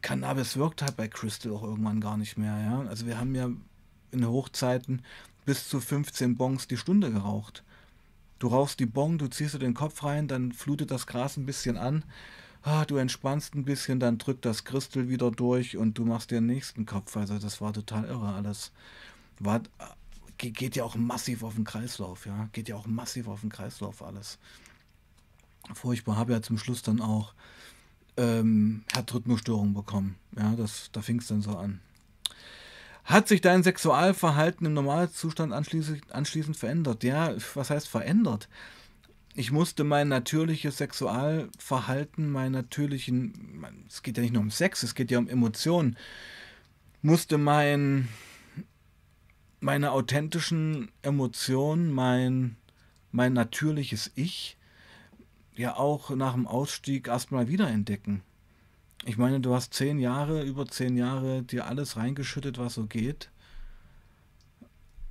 Cannabis 0.00 0.56
wirkt 0.56 0.82
halt 0.82 0.96
bei 0.96 1.08
Crystal 1.08 1.52
auch 1.52 1.62
irgendwann 1.62 2.00
gar 2.00 2.16
nicht 2.16 2.38
mehr, 2.38 2.58
ja. 2.58 2.80
Also 2.88 3.06
wir 3.06 3.18
haben 3.18 3.34
ja 3.34 3.50
in 4.10 4.26
Hochzeiten 4.26 5.02
bis 5.44 5.68
zu 5.68 5.80
15 5.80 6.36
Bongs 6.36 6.66
die 6.66 6.76
Stunde 6.76 7.10
geraucht. 7.10 7.62
Du 8.38 8.48
rauchst 8.48 8.80
die 8.80 8.86
Bong, 8.86 9.18
du 9.18 9.28
ziehst 9.28 9.54
dir 9.54 9.58
den 9.58 9.74
Kopf 9.74 10.02
rein, 10.02 10.26
dann 10.26 10.52
flutet 10.52 10.90
das 10.90 11.06
Gras 11.06 11.36
ein 11.36 11.46
bisschen 11.46 11.76
an, 11.76 12.04
ah, 12.62 12.84
du 12.84 12.96
entspannst 12.96 13.54
ein 13.54 13.64
bisschen, 13.64 14.00
dann 14.00 14.18
drückt 14.18 14.44
das 14.44 14.64
Crystal 14.64 15.08
wieder 15.08 15.30
durch 15.30 15.76
und 15.76 15.98
du 15.98 16.04
machst 16.04 16.30
dir 16.30 16.36
den 16.36 16.46
nächsten 16.46 16.86
Kopf. 16.86 17.16
Also 17.16 17.38
das 17.38 17.60
war 17.60 17.72
total 17.72 18.04
irre 18.04 18.34
alles. 18.34 18.72
War, 19.38 19.62
geht 20.38 20.76
ja 20.76 20.84
auch 20.84 20.96
massiv 20.96 21.42
auf 21.42 21.54
den 21.54 21.64
Kreislauf, 21.64 22.26
ja. 22.26 22.48
Geht 22.52 22.68
ja 22.68 22.76
auch 22.76 22.86
massiv 22.86 23.28
auf 23.28 23.40
den 23.40 23.50
Kreislauf 23.50 24.02
alles. 24.02 24.38
Furchtbar, 25.74 26.16
habe 26.16 26.32
ja 26.32 26.42
zum 26.42 26.58
Schluss 26.58 26.82
dann 26.82 27.00
auch 27.00 27.34
ähm, 28.16 28.84
Herzrhythmusstörungen 28.92 29.74
bekommen. 29.74 30.16
Ja, 30.36 30.54
das, 30.56 30.90
da 30.92 31.02
fing 31.02 31.18
es 31.18 31.28
dann 31.28 31.42
so 31.42 31.56
an. 31.56 31.80
Hat 33.04 33.26
sich 33.26 33.40
dein 33.40 33.62
Sexualverhalten 33.62 34.66
im 34.66 34.74
Normalzustand 34.74 35.52
anschließend, 35.52 36.12
anschließend 36.12 36.56
verändert? 36.56 37.02
Ja, 37.02 37.34
was 37.54 37.70
heißt 37.70 37.88
verändert? 37.88 38.48
Ich 39.34 39.50
musste 39.50 39.82
mein 39.82 40.08
natürliches 40.08 40.76
Sexualverhalten, 40.76 42.30
mein 42.30 42.52
natürlichen, 42.52 43.64
es 43.88 44.02
geht 44.02 44.18
ja 44.18 44.22
nicht 44.22 44.34
nur 44.34 44.42
um 44.42 44.50
Sex, 44.50 44.82
es 44.82 44.94
geht 44.94 45.10
ja 45.10 45.18
um 45.18 45.26
Emotionen, 45.26 45.96
musste 47.00 47.38
mein, 47.38 48.08
meine 49.62 49.92
authentischen 49.92 50.90
Emotionen, 51.02 51.92
mein, 51.92 52.56
mein 53.12 53.32
natürliches 53.32 54.10
Ich, 54.16 54.58
ja 55.54 55.76
auch 55.76 56.10
nach 56.10 56.32
dem 56.32 56.48
Ausstieg 56.48 57.06
erstmal 57.06 57.46
wiederentdecken. 57.46 58.22
Ich 59.04 59.18
meine, 59.18 59.40
du 59.40 59.54
hast 59.54 59.72
zehn 59.72 60.00
Jahre, 60.00 60.42
über 60.42 60.66
zehn 60.66 60.96
Jahre 60.96 61.42
dir 61.42 61.66
alles 61.66 61.96
reingeschüttet, 61.96 62.58
was 62.58 62.74
so 62.74 62.86
geht. 62.86 63.30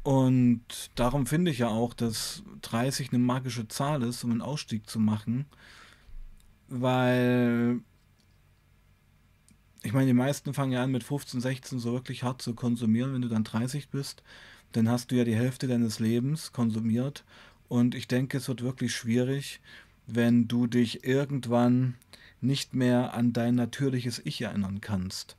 Und 0.04 0.62
darum 0.96 1.28
finde 1.28 1.52
ich 1.52 1.60
ja 1.60 1.70
auch, 1.70 1.94
dass 1.94 2.44
30 2.64 3.14
eine 3.14 3.20
magische 3.20 3.70
Zahl 3.70 4.04
ist, 4.04 4.24
um 4.26 4.32
einen 4.32 4.42
Ausstieg 4.42 4.90
zu 4.90 5.00
machen. 5.00 5.46
Weil 6.68 7.80
ich 9.84 9.94
meine, 9.94 10.08
die 10.08 10.14
meisten 10.14 10.54
fangen 10.54 10.74
ja 10.74 10.84
an 10.84 10.92
mit 10.92 11.04
15, 11.04 11.42
16 11.42 11.80
so 11.80 11.94
wirklich 11.94 12.24
hart 12.24 12.42
zu 12.42 12.54
konsumieren. 12.54 13.14
Wenn 13.14 13.22
du 13.22 13.30
dann 13.30 13.44
30 13.44 13.90
bist, 13.90 14.22
dann 14.74 14.88
hast 14.88 15.12
du 15.12 15.16
ja 15.16 15.24
die 15.24 15.36
Hälfte 15.36 15.68
deines 15.68 16.00
Lebens 16.00 16.52
konsumiert. 16.52 17.24
Und 17.68 17.96
ich 17.96 18.08
denke, 18.08 18.38
es 18.38 18.48
wird 18.48 18.62
wirklich 18.62 18.94
schwierig, 18.94 19.60
wenn 20.06 20.48
du 20.48 20.68
dich 20.68 21.04
irgendwann 21.04 21.96
nicht 22.42 22.74
mehr 22.74 23.14
an 23.14 23.34
dein 23.34 23.56
natürliches 23.56 24.22
Ich 24.24 24.42
erinnern 24.42 24.82
kannst. 24.82 25.38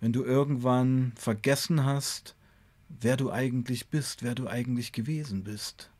Wenn 0.00 0.12
du 0.12 0.24
irgendwann 0.24 1.12
vergessen 1.16 1.84
hast, 1.84 2.34
wer 2.88 3.16
du 3.16 3.30
eigentlich 3.30 3.88
bist, 3.88 4.22
wer 4.22 4.34
du 4.34 4.48
eigentlich 4.48 4.92
gewesen 4.92 5.44
bist. 5.44 5.90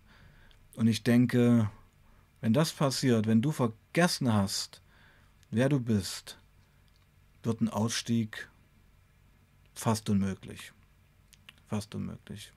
Und 0.75 0.89
ich 0.89 1.05
denke, 1.05 1.71
wenn 2.41 2.53
das 2.53 2.73
passiert, 2.73 3.27
wenn 3.27 3.43
du 3.43 3.53
vergessen 3.53 4.33
hast, 4.33 4.83
wer 5.51 5.69
du 5.69 5.79
bist, 5.79 6.39
wird 7.42 7.61
ein 7.61 7.68
Ausstieg 7.68 8.48
fast 9.74 10.09
unmöglich. 10.11 10.72
Fast 11.68 11.94
unmöglich. 11.94 12.52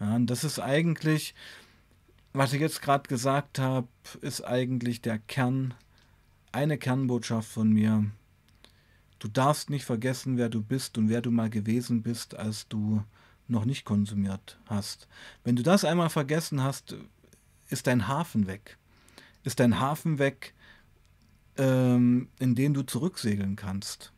Ja, 0.00 0.16
und 0.16 0.26
das 0.26 0.44
ist 0.44 0.58
eigentlich, 0.58 1.34
was 2.32 2.52
ich 2.52 2.60
jetzt 2.60 2.82
gerade 2.82 3.08
gesagt 3.08 3.58
habe, 3.58 3.88
ist 4.20 4.42
eigentlich 4.42 5.00
der 5.00 5.18
Kern 5.18 5.74
eine 6.52 6.78
Kernbotschaft 6.78 7.48
von 7.50 7.70
mir. 7.70 8.04
Du 9.18 9.28
darfst 9.28 9.70
nicht 9.70 9.84
vergessen, 9.84 10.36
wer 10.36 10.48
du 10.48 10.62
bist 10.62 10.98
und 10.98 11.08
wer 11.08 11.22
du 11.22 11.30
mal 11.30 11.50
gewesen 11.50 12.02
bist, 12.02 12.34
als 12.34 12.68
du 12.68 13.02
noch 13.48 13.64
nicht 13.64 13.84
konsumiert 13.84 14.58
hast. 14.66 15.08
Wenn 15.44 15.56
du 15.56 15.62
das 15.62 15.84
einmal 15.84 16.10
vergessen 16.10 16.62
hast, 16.62 16.96
ist 17.68 17.86
dein 17.86 18.08
Hafen 18.08 18.46
weg. 18.46 18.76
Ist 19.44 19.60
dein 19.60 19.78
Hafen 19.80 20.18
weg, 20.18 20.54
ähm, 21.58 22.28
in 22.38 22.54
den 22.54 22.74
du 22.74 22.82
zurücksegeln 22.82 23.56
kannst. 23.56 24.12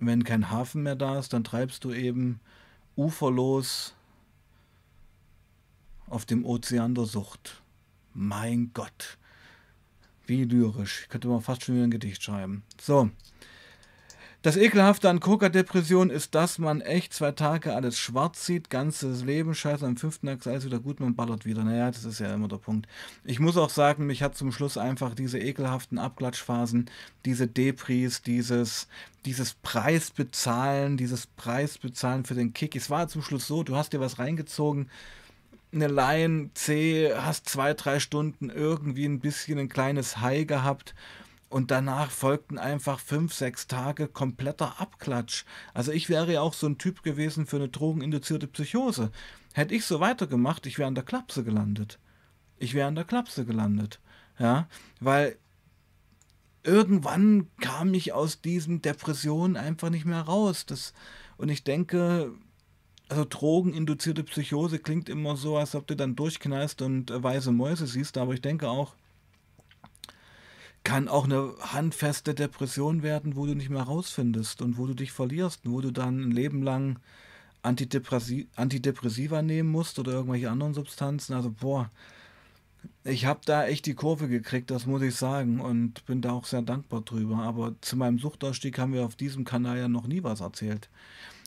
Wenn 0.00 0.24
kein 0.24 0.50
Hafen 0.50 0.82
mehr 0.82 0.96
da 0.96 1.18
ist, 1.18 1.32
dann 1.32 1.44
treibst 1.44 1.84
du 1.84 1.92
eben 1.92 2.40
uferlos 2.96 3.94
auf 6.06 6.26
dem 6.26 6.44
Ozean 6.44 6.94
der 6.94 7.04
Sucht. 7.04 7.62
Mein 8.12 8.72
Gott, 8.74 9.18
wie 10.26 10.44
lyrisch. 10.44 11.06
Könnte 11.08 11.28
man 11.28 11.40
fast 11.40 11.64
schon 11.64 11.74
wieder 11.74 11.84
ein 11.84 11.90
Gedicht 11.90 12.22
schreiben. 12.22 12.62
So. 12.80 13.10
Das 14.44 14.58
Ekelhafte 14.58 15.08
an 15.08 15.20
Coca-Depression 15.20 16.10
ist, 16.10 16.34
dass 16.34 16.58
man 16.58 16.82
echt 16.82 17.14
zwei 17.14 17.32
Tage 17.32 17.74
alles 17.74 17.98
schwarz 17.98 18.44
sieht, 18.44 18.68
ganzes 18.68 19.24
Leben 19.24 19.54
scheiße, 19.54 19.86
am 19.86 19.96
fünften 19.96 20.26
Tag 20.26 20.40
ist 20.40 20.46
alles 20.46 20.66
wieder 20.66 20.80
gut, 20.80 21.00
man 21.00 21.14
ballert 21.14 21.46
wieder. 21.46 21.64
Naja, 21.64 21.90
das 21.90 22.04
ist 22.04 22.18
ja 22.18 22.34
immer 22.34 22.46
der 22.46 22.58
Punkt. 22.58 22.86
Ich 23.24 23.40
muss 23.40 23.56
auch 23.56 23.70
sagen, 23.70 24.04
mich 24.04 24.22
hat 24.22 24.36
zum 24.36 24.52
Schluss 24.52 24.76
einfach 24.76 25.14
diese 25.14 25.38
ekelhaften 25.38 25.96
Abklatschphasen, 25.98 26.90
diese 27.24 27.46
Depris, 27.46 28.20
dieses, 28.20 28.86
dieses 29.24 29.54
Preisbezahlen, 29.54 30.98
dieses 30.98 31.26
Preisbezahlen 31.26 32.26
für 32.26 32.34
den 32.34 32.52
Kick. 32.52 32.76
Es 32.76 32.90
war 32.90 33.08
zum 33.08 33.22
Schluss 33.22 33.46
so, 33.46 33.62
du 33.62 33.76
hast 33.76 33.94
dir 33.94 34.00
was 34.00 34.18
reingezogen, 34.18 34.90
eine 35.72 35.88
Line 35.88 36.50
C, 36.52 37.14
hast 37.16 37.48
zwei, 37.48 37.72
drei 37.72 37.98
Stunden 37.98 38.50
irgendwie 38.50 39.06
ein 39.06 39.20
bisschen 39.20 39.58
ein 39.58 39.70
kleines 39.70 40.18
High 40.20 40.46
gehabt 40.46 40.94
und 41.48 41.70
danach 41.70 42.10
folgten 42.10 42.58
einfach 42.58 42.98
fünf, 42.98 43.32
sechs 43.32 43.66
Tage 43.66 44.08
kompletter 44.08 44.80
Abklatsch. 44.80 45.44
Also 45.72 45.92
ich 45.92 46.08
wäre 46.08 46.32
ja 46.32 46.40
auch 46.40 46.54
so 46.54 46.66
ein 46.66 46.78
Typ 46.78 47.02
gewesen 47.02 47.46
für 47.46 47.56
eine 47.56 47.68
drogeninduzierte 47.68 48.46
Psychose. 48.48 49.10
Hätte 49.52 49.74
ich 49.74 49.84
so 49.84 50.00
weitergemacht, 50.00 50.66
ich 50.66 50.78
wäre 50.78 50.88
an 50.88 50.96
der 50.96 51.04
Klapse 51.04 51.44
gelandet. 51.44 51.98
Ich 52.58 52.74
wäre 52.74 52.88
an 52.88 52.96
der 52.96 53.04
Klapse 53.04 53.44
gelandet. 53.44 54.00
Ja, 54.38 54.68
weil 55.00 55.36
irgendwann 56.64 57.48
kam 57.60 57.94
ich 57.94 58.12
aus 58.12 58.40
diesen 58.40 58.82
Depressionen 58.82 59.56
einfach 59.56 59.90
nicht 59.90 60.06
mehr 60.06 60.22
raus. 60.22 60.66
Das, 60.66 60.92
und 61.36 61.50
ich 61.50 61.62
denke, 61.62 62.32
also 63.08 63.24
drogeninduzierte 63.28 64.24
Psychose 64.24 64.78
klingt 64.78 65.08
immer 65.08 65.36
so, 65.36 65.56
als 65.56 65.74
ob 65.74 65.86
du 65.86 65.94
dann 65.94 66.16
durchknallst 66.16 66.82
und 66.82 67.10
äh, 67.10 67.22
weiße 67.22 67.52
Mäuse 67.52 67.86
siehst, 67.86 68.18
aber 68.18 68.34
ich 68.34 68.40
denke 68.40 68.68
auch, 68.68 68.94
kann 70.84 71.08
auch 71.08 71.24
eine 71.24 71.54
handfeste 71.60 72.34
Depression 72.34 73.02
werden, 73.02 73.36
wo 73.36 73.46
du 73.46 73.54
nicht 73.54 73.70
mehr 73.70 73.82
rausfindest 73.82 74.62
und 74.62 74.78
wo 74.78 74.86
du 74.86 74.94
dich 74.94 75.12
verlierst, 75.12 75.62
wo 75.64 75.80
du 75.80 75.90
dann 75.90 76.20
ein 76.20 76.30
Leben 76.30 76.62
lang 76.62 76.98
Antidepressi 77.62 78.48
Antidepressiva 78.56 79.40
nehmen 79.42 79.70
musst 79.70 79.98
oder 79.98 80.12
irgendwelche 80.12 80.50
anderen 80.50 80.74
Substanzen. 80.74 81.32
Also, 81.32 81.50
boah, 81.50 81.90
ich 83.02 83.24
habe 83.24 83.40
da 83.46 83.66
echt 83.66 83.86
die 83.86 83.94
Kurve 83.94 84.28
gekriegt, 84.28 84.70
das 84.70 84.84
muss 84.84 85.00
ich 85.00 85.14
sagen, 85.14 85.60
und 85.60 86.04
bin 86.04 86.20
da 86.20 86.32
auch 86.32 86.44
sehr 86.44 86.62
dankbar 86.62 87.00
drüber. 87.00 87.38
Aber 87.38 87.74
zu 87.80 87.96
meinem 87.96 88.18
Suchtausstieg 88.18 88.78
haben 88.78 88.92
wir 88.92 89.06
auf 89.06 89.16
diesem 89.16 89.44
Kanal 89.44 89.78
ja 89.78 89.88
noch 89.88 90.06
nie 90.06 90.22
was 90.22 90.40
erzählt. 90.40 90.90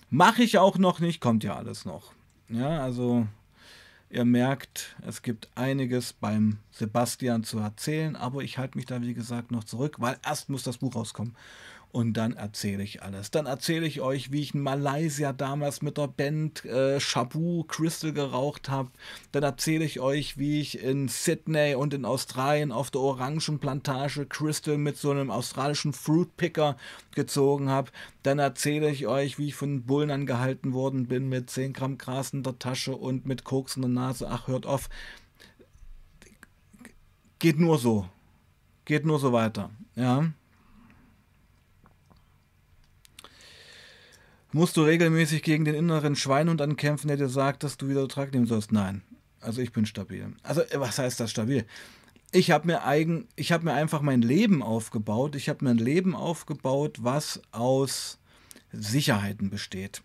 Mache 0.10 0.42
ich 0.42 0.58
auch 0.58 0.80
noch 0.80 1.00
nicht, 1.00 1.22
kommt 1.22 1.44
ja 1.44 1.56
alles 1.56 1.86
noch. 1.86 2.14
Ja, 2.50 2.82
also 2.82 3.28
ihr 4.10 4.26
merkt, 4.26 4.96
es 5.06 5.22
gibt 5.22 5.50
einiges 5.56 6.14
beim 6.14 6.60
Sebastian 6.72 7.44
zu 7.44 7.60
erzählen, 7.60 8.16
aber 8.16 8.44
ich 8.44 8.58
halte 8.58 8.78
mich 8.78 8.86
da 8.86 9.02
wie 9.02 9.14
gesagt 9.14 9.52
noch 9.52 9.64
zurück, 9.64 9.98
weil 10.00 10.18
erst 10.26 10.50
muss 10.50 10.64
das 10.64 10.78
Buch 10.78 10.96
rauskommen 10.96 11.36
und 11.92 12.14
dann 12.14 12.34
erzähle 12.34 12.84
ich 12.84 13.02
alles. 13.02 13.32
Dann 13.32 13.46
erzähle 13.46 13.88
ich 13.88 14.02
euch, 14.02 14.32
wie 14.32 14.42
ich 14.42 14.54
in 14.54 14.62
Malaysia 14.62 15.34
damals 15.34 15.82
mit 15.82 15.98
der 15.98 16.08
Band 16.08 16.64
äh, 16.66 17.00
Shabu 17.00 17.64
Crystal 17.64 18.14
geraucht 18.14 18.70
habe. 18.70 18.92
Dann 19.32 19.44
erzähle 19.44 19.86
ich 19.86 20.00
euch, 20.00 20.38
wie 20.38 20.60
ich 20.60 20.80
in 20.82 21.08
Sydney 21.08 21.76
und 21.76 21.94
in 21.94 22.06
Australien 22.06 22.72
auf 22.72 22.92
der 22.92 23.02
Orangenplantage 23.02 24.26
Crystal 24.26 24.78
mit 24.78 24.98
so 24.98 25.12
einem 25.12 25.32
australischen 25.32 25.94
Fruit 25.94 26.36
Picker 26.38 26.78
gezogen 27.16 27.70
habe. 27.70 27.92
Dann 28.22 28.40
erzähle 28.40 28.92
ich 28.92 29.08
euch, 29.08 29.40
wie 29.40 29.48
ich 29.48 29.56
von 29.56 29.84
Bullen 29.84 30.12
angehalten 30.12 30.74
worden 30.74 31.08
bin 31.08 31.30
mit 31.30 31.50
10 31.50 31.74
Gramm 31.74 31.98
Gras 31.98 32.32
in 32.34 32.44
der 32.44 32.60
Tasche 32.60 32.96
und 32.96 33.26
mit 33.26 33.44
Koks 33.44 33.76
in 33.76 33.82
der 33.82 33.92
Nase. 33.92 34.28
Ach, 34.30 34.48
hört 34.48 34.66
auf. 34.66 34.90
Geht 37.40 37.60
nur 37.60 37.78
so. 37.78 38.08
geht 38.86 39.06
nur 39.06 39.20
so 39.20 39.32
weiter. 39.32 39.70
Ja. 39.96 40.32
Musst 44.54 44.78
du 44.78 44.82
regelmäßig 44.84 45.44
gegen 45.44 45.66
den 45.66 45.76
inneren 45.76 46.16
Schweinhund 46.16 46.62
ankämpfen, 46.62 47.10
der 47.10 47.18
dir 47.18 47.30
sagt, 47.30 47.64
dass 47.64 47.78
du 47.78 47.90
wieder 47.90 48.08
Trag 48.08 48.34
nehmen 48.34 48.46
sollst? 48.46 48.72
Nein. 48.72 49.02
Also 49.42 49.62
ich 49.62 49.72
bin 49.72 49.86
stabil. 49.86 50.26
Also 50.44 50.62
was 50.76 51.00
heißt 51.00 51.20
das 51.20 51.32
stabil? 51.32 51.66
Ich 52.32 52.52
habe 52.52 52.68
mir 52.68 52.84
eigen, 52.84 53.28
ich 53.36 53.52
habe 53.52 53.66
mir 53.66 53.74
einfach 53.74 54.02
mein 54.02 54.22
Leben 54.22 54.62
aufgebaut. 54.64 55.36
Ich 55.36 55.50
habe 55.50 55.64
mir 55.64 55.72
ein 55.72 55.78
Leben 55.78 56.16
aufgebaut, 56.16 56.98
was 57.02 57.42
aus 57.52 58.20
Sicherheiten 58.72 59.50
besteht. 59.50 60.02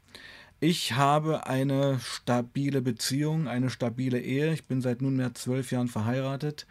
Ich 0.60 0.92
habe 0.92 1.46
eine 1.46 1.98
stabile 2.00 2.82
Beziehung, 2.82 3.48
eine 3.48 3.70
stabile 3.70 4.20
Ehe. 4.20 4.52
Ich 4.52 4.64
bin 4.66 4.80
seit 4.80 5.02
nunmehr 5.02 5.34
zwölf 5.34 5.72
Jahren 5.72 5.88
verheiratet. 5.88 6.66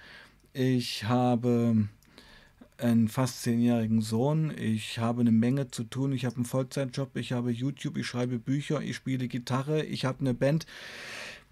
Ich 0.54 1.04
habe 1.06 1.90
einen 2.82 3.08
fast 3.08 3.44
zehnjährigen 3.44 4.02
Sohn. 4.02 4.54
Ich 4.58 5.00
habe 5.00 5.22
eine 5.22 5.32
Menge 5.32 5.70
zu 5.70 5.84
tun. 5.84 6.12
Ich 6.14 6.26
habe 6.26 6.36
einen 6.36 6.46
Vollzeitjob. 6.46 7.16
Ich 7.16 7.32
habe 7.32 7.52
YouTube. 7.52 7.98
Ich 7.98 8.08
schreibe 8.08 8.40
Bücher. 8.40 8.82
Ich 8.82 8.96
spiele 8.96 9.28
Gitarre. 9.28 9.84
Ich 9.84 10.06
habe 10.06 10.20
eine 10.22 10.34
Band. 10.34 10.66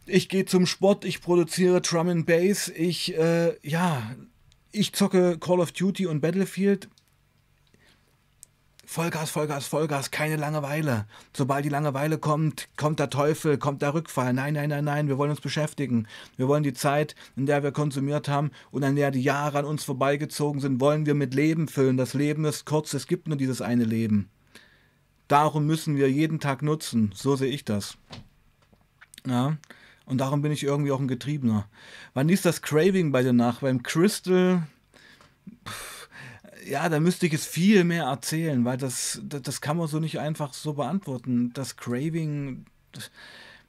Ich 0.05 0.29
gehe 0.29 0.45
zum 0.45 0.65
Sport. 0.65 1.05
Ich 1.05 1.21
produziere 1.21 1.81
Drum 1.81 2.09
and 2.09 2.25
Bass. 2.25 2.67
Ich, 2.69 3.17
äh, 3.17 3.55
ja, 3.67 4.15
ich 4.71 4.93
zocke 4.93 5.37
Call 5.39 5.59
of 5.59 5.71
Duty 5.71 6.07
und 6.07 6.21
Battlefield. 6.21 6.89
Vollgas, 8.91 9.29
Vollgas, 9.29 9.67
Vollgas, 9.67 10.09
keine 10.09 10.35
Langeweile. 10.35 11.05
Sobald 11.31 11.63
die 11.63 11.69
Langeweile 11.69 12.17
kommt, 12.17 12.67
kommt 12.75 12.97
der 12.97 13.11
Teufel, 13.11 13.59
kommt 13.59 13.83
der 13.83 13.93
Rückfall. 13.93 14.33
Nein, 14.33 14.55
nein, 14.55 14.69
nein, 14.69 14.83
nein, 14.83 15.07
wir 15.07 15.19
wollen 15.19 15.29
uns 15.29 15.41
beschäftigen. 15.41 16.07
Wir 16.37 16.47
wollen 16.47 16.63
die 16.63 16.73
Zeit, 16.73 17.13
in 17.35 17.45
der 17.45 17.61
wir 17.61 17.71
konsumiert 17.71 18.27
haben 18.27 18.49
und 18.71 18.83
an 18.83 18.95
der 18.95 19.11
die 19.11 19.21
Jahre 19.21 19.59
an 19.59 19.65
uns 19.65 19.83
vorbeigezogen 19.83 20.59
sind, 20.59 20.81
wollen 20.81 21.05
wir 21.05 21.13
mit 21.13 21.35
Leben 21.35 21.67
füllen. 21.67 21.97
Das 21.97 22.15
Leben 22.15 22.45
ist 22.45 22.65
kurz, 22.65 22.95
es 22.95 23.05
gibt 23.05 23.27
nur 23.27 23.37
dieses 23.37 23.61
eine 23.61 23.83
Leben. 23.83 24.31
Darum 25.27 25.67
müssen 25.67 25.95
wir 25.95 26.09
jeden 26.09 26.39
Tag 26.39 26.63
nutzen. 26.63 27.11
So 27.13 27.35
sehe 27.35 27.51
ich 27.51 27.65
das. 27.65 27.95
Ja. 29.27 29.57
Und 30.07 30.17
darum 30.17 30.41
bin 30.41 30.51
ich 30.51 30.63
irgendwie 30.63 30.91
auch 30.91 30.99
ein 30.99 31.07
Getriebener. 31.07 31.67
Wann 32.15 32.27
liest 32.27 32.43
das 32.43 32.63
Craving 32.63 33.11
bei 33.11 33.21
dir 33.21 33.33
nach? 33.33 33.59
Beim 33.59 33.83
Crystal. 33.83 34.63
Pff 35.63 35.98
ja, 36.69 36.87
da 36.87 36.99
müsste 36.99 37.25
ich 37.25 37.33
es 37.33 37.45
viel 37.45 37.83
mehr 37.83 38.05
erzählen, 38.05 38.63
weil 38.63 38.77
das, 38.77 39.21
das, 39.23 39.41
das 39.41 39.61
kann 39.61 39.77
man 39.77 39.87
so 39.87 39.99
nicht 39.99 40.19
einfach 40.19 40.53
so 40.53 40.73
beantworten. 40.73 41.51
Das 41.53 41.77
Craving, 41.77 42.65
das, 42.91 43.11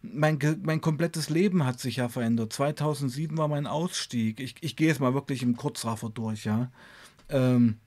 mein, 0.02 0.38
mein 0.62 0.80
komplettes 0.80 1.30
Leben 1.30 1.64
hat 1.64 1.80
sich 1.80 1.96
ja 1.96 2.08
verändert. 2.08 2.52
2007 2.52 3.36
war 3.38 3.48
mein 3.48 3.66
Ausstieg. 3.66 4.40
Ich, 4.40 4.56
ich 4.60 4.76
gehe 4.76 4.88
jetzt 4.88 5.00
mal 5.00 5.14
wirklich 5.14 5.42
im 5.42 5.56
Kurzraffer 5.56 6.10
durch, 6.10 6.44
ja. 6.44 6.70
Ähm, 7.28 7.78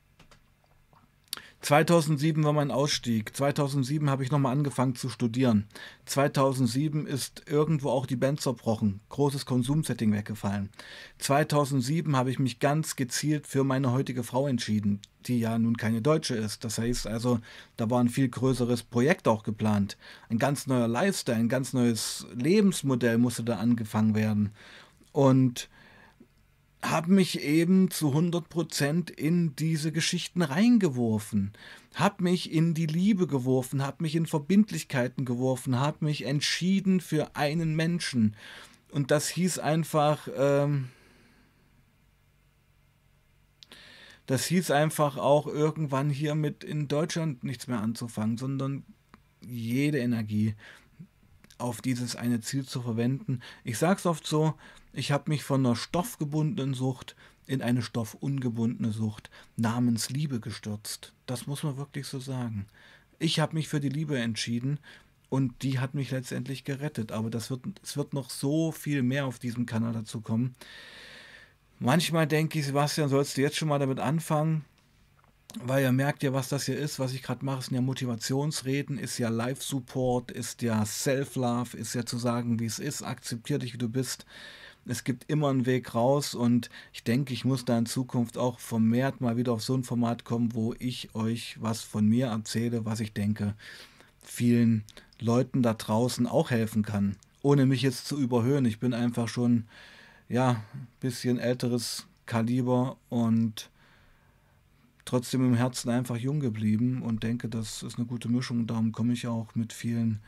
2007 1.64 2.44
war 2.44 2.52
mein 2.52 2.72
Ausstieg. 2.72 3.34
2007 3.34 4.10
habe 4.10 4.22
ich 4.22 4.32
nochmal 4.32 4.52
angefangen 4.52 4.96
zu 4.96 5.08
studieren. 5.08 5.66
2007 6.06 7.08
ist 7.08 7.44
irgendwo 7.48 7.90
auch 7.90 8.06
die 8.06 8.18
Band 8.18 8.42
zerbrochen. 8.42 9.00
Großes 9.08 9.46
Konsumsetting 9.46 10.12
weggefallen. 10.12 10.70
2007 11.20 12.18
habe 12.18 12.32
ich 12.32 12.38
mich 12.38 12.60
ganz 12.60 12.98
gezielt 12.98 13.48
für 13.48 13.64
meine 13.64 13.94
heutige 13.94 14.24
Frau 14.24 14.46
entschieden, 14.46 15.00
die 15.26 15.40
ja 15.40 15.58
nun 15.58 15.78
keine 15.78 16.02
Deutsche 16.02 16.36
ist. 16.36 16.66
Das 16.66 16.80
heißt 16.80 17.08
also, 17.08 17.40
da 17.78 17.90
war 17.90 18.02
ein 18.02 18.10
viel 18.10 18.28
größeres 18.28 18.84
Projekt 18.84 19.30
auch 19.30 19.44
geplant. 19.44 19.96
Ein 20.28 20.40
ganz 20.40 20.68
neuer 20.68 20.90
Lifestyle, 20.90 21.38
ein 21.38 21.48
ganz 21.48 21.72
neues 21.72 22.28
Lebensmodell 22.36 23.18
musste 23.18 23.46
da 23.46 23.56
angefangen 23.56 24.16
werden. 24.16 24.52
Und 25.14 25.70
habe 26.84 27.14
mich 27.14 27.42
eben 27.42 27.90
zu 27.90 28.10
100% 28.14 29.10
in 29.10 29.56
diese 29.56 29.94
Geschichten 29.94 30.42
reingeworfen, 30.42 31.54
habe 31.96 32.24
mich 32.24 32.52
in 32.52 32.74
die 32.74 32.86
Liebe 32.86 33.26
geworfen, 33.26 33.84
habe 33.84 34.04
mich 34.04 34.16
in 34.16 34.26
Verbindlichkeiten 34.26 35.24
geworfen, 35.24 35.80
habe 35.80 36.04
mich 36.06 36.26
entschieden 36.26 37.00
für 37.00 37.36
einen 37.36 37.76
Menschen. 37.76 38.36
Und 38.92 39.12
das 39.12 39.30
hieß 39.30 39.60
einfach, 39.60 40.28
ähm, 40.36 40.90
das 44.26 44.46
hieß 44.46 44.72
einfach 44.72 45.18
auch 45.18 45.48
irgendwann 45.48 46.10
hier 46.10 46.36
mit 46.36 46.66
in 46.66 46.90
Deutschland 46.90 47.46
nichts 47.46 47.68
mehr 47.68 47.80
anzufangen, 47.80 48.38
sondern 48.38 48.84
jede 49.42 50.00
Energie 50.00 50.56
auf 51.58 51.82
dieses 51.82 52.18
eine 52.18 52.42
Ziel 52.42 52.66
zu 52.66 52.82
verwenden. 52.82 53.40
Ich 53.64 53.78
sage 53.78 54.00
es 54.00 54.06
oft 54.06 54.28
so, 54.28 54.56
ich 54.94 55.12
habe 55.12 55.30
mich 55.30 55.44
von 55.44 55.66
einer 55.66 55.76
stoffgebundenen 55.76 56.74
Sucht 56.74 57.16
in 57.46 57.62
eine 57.62 57.82
stoffungebundene 57.82 58.92
Sucht 58.92 59.30
namens 59.58 60.10
Liebe 60.10 60.40
gestürzt. 60.40 61.14
Das 61.26 61.48
muss 61.48 61.64
man 61.64 61.78
wirklich 61.78 62.08
so 62.08 62.20
sagen. 62.20 62.68
Ich 63.20 63.40
habe 63.40 63.56
mich 63.56 63.68
für 63.68 63.80
die 63.80 63.90
Liebe 63.90 64.18
entschieden 64.18 64.80
und 65.30 65.64
die 65.64 65.80
hat 65.80 65.94
mich 65.94 66.12
letztendlich 66.12 66.64
gerettet. 66.64 67.12
Aber 67.12 67.30
das 67.30 67.50
wird, 67.50 67.62
es 67.82 67.98
wird 67.98 68.14
noch 68.14 68.30
so 68.30 68.72
viel 68.72 69.04
mehr 69.04 69.26
auf 69.26 69.40
diesem 69.40 69.66
Kanal 69.66 69.94
dazu 69.94 70.22
kommen. 70.22 70.56
Manchmal 71.80 72.28
denke 72.28 72.60
ich, 72.60 72.66
Sebastian, 72.66 73.10
sollst 73.10 73.36
du 73.36 73.42
jetzt 73.42 73.58
schon 73.58 73.68
mal 73.68 73.80
damit 73.80 74.00
anfangen, 74.00 74.64
weil 75.60 75.84
ihr 75.84 75.92
merkt 75.92 76.24
ja, 76.24 76.34
was 76.34 76.50
das 76.50 76.66
hier 76.66 76.78
ist, 76.78 77.00
was 77.00 77.14
ich 77.14 77.24
gerade 77.24 77.44
mache, 77.44 77.64
sind 77.64 77.76
ja 77.76 77.82
Motivationsreden, 77.82 78.98
ist 78.98 79.18
ja 79.18 79.30
Live-Support, 79.30 80.32
ist 80.32 80.62
ja 80.62 80.86
Self-Love, 80.86 81.78
ist 81.78 81.94
ja 81.94 82.06
zu 82.06 82.18
sagen, 82.18 82.60
wie 82.60 82.66
es 82.66 82.80
ist, 82.80 83.04
akzeptier 83.04 83.60
dich, 83.60 83.74
wie 83.74 83.78
du 83.78 83.90
bist 83.90 84.26
es 84.86 85.04
gibt 85.04 85.30
immer 85.30 85.50
einen 85.50 85.66
Weg 85.66 85.96
raus 85.96 86.36
und 86.36 86.70
ich 86.92 87.04
denke, 87.04 87.34
ich 87.34 87.46
muss 87.46 87.66
da 87.66 87.78
in 87.78 87.86
Zukunft 87.86 88.38
auch 88.38 88.60
vermehrt 88.60 89.22
mal 89.22 89.38
wieder 89.38 89.54
auf 89.54 89.64
so 89.64 89.76
ein 89.76 89.84
Format 89.84 90.26
kommen, 90.26 90.54
wo 90.54 90.74
ich 90.80 91.16
euch 91.16 91.58
was 91.62 91.82
von 91.82 92.08
mir 92.08 92.28
erzähle, 92.28 92.86
was 92.86 93.00
ich 93.00 93.14
denke, 93.14 93.56
vielen 94.22 94.84
Leuten 95.20 95.62
da 95.62 95.74
draußen 95.74 96.28
auch 96.28 96.52
helfen 96.52 96.84
kann, 96.84 97.16
ohne 97.42 97.66
mich 97.66 97.82
jetzt 97.82 98.08
zu 98.08 98.20
überhöhen. 98.20 98.66
Ich 98.66 98.80
bin 98.80 98.94
einfach 98.94 99.28
schon, 99.28 99.66
ja, 100.28 100.64
ein 100.74 100.88
bisschen 101.00 101.40
älteres 101.40 102.06
Kaliber 102.26 102.98
und 103.10 103.70
trotzdem 105.06 105.46
im 105.46 105.56
Herzen 105.56 105.90
einfach 105.90 106.18
jung 106.18 106.40
geblieben 106.40 107.02
und 107.02 107.24
denke, 107.24 107.50
das 107.50 107.84
ist 107.84 107.98
eine 107.98 108.08
gute 108.08 108.30
Mischung. 108.30 108.68
Darum 108.68 108.92
komme 108.92 109.14
ich 109.14 109.28
auch 109.28 109.56
mit 109.56 109.74
vielen 109.74 110.20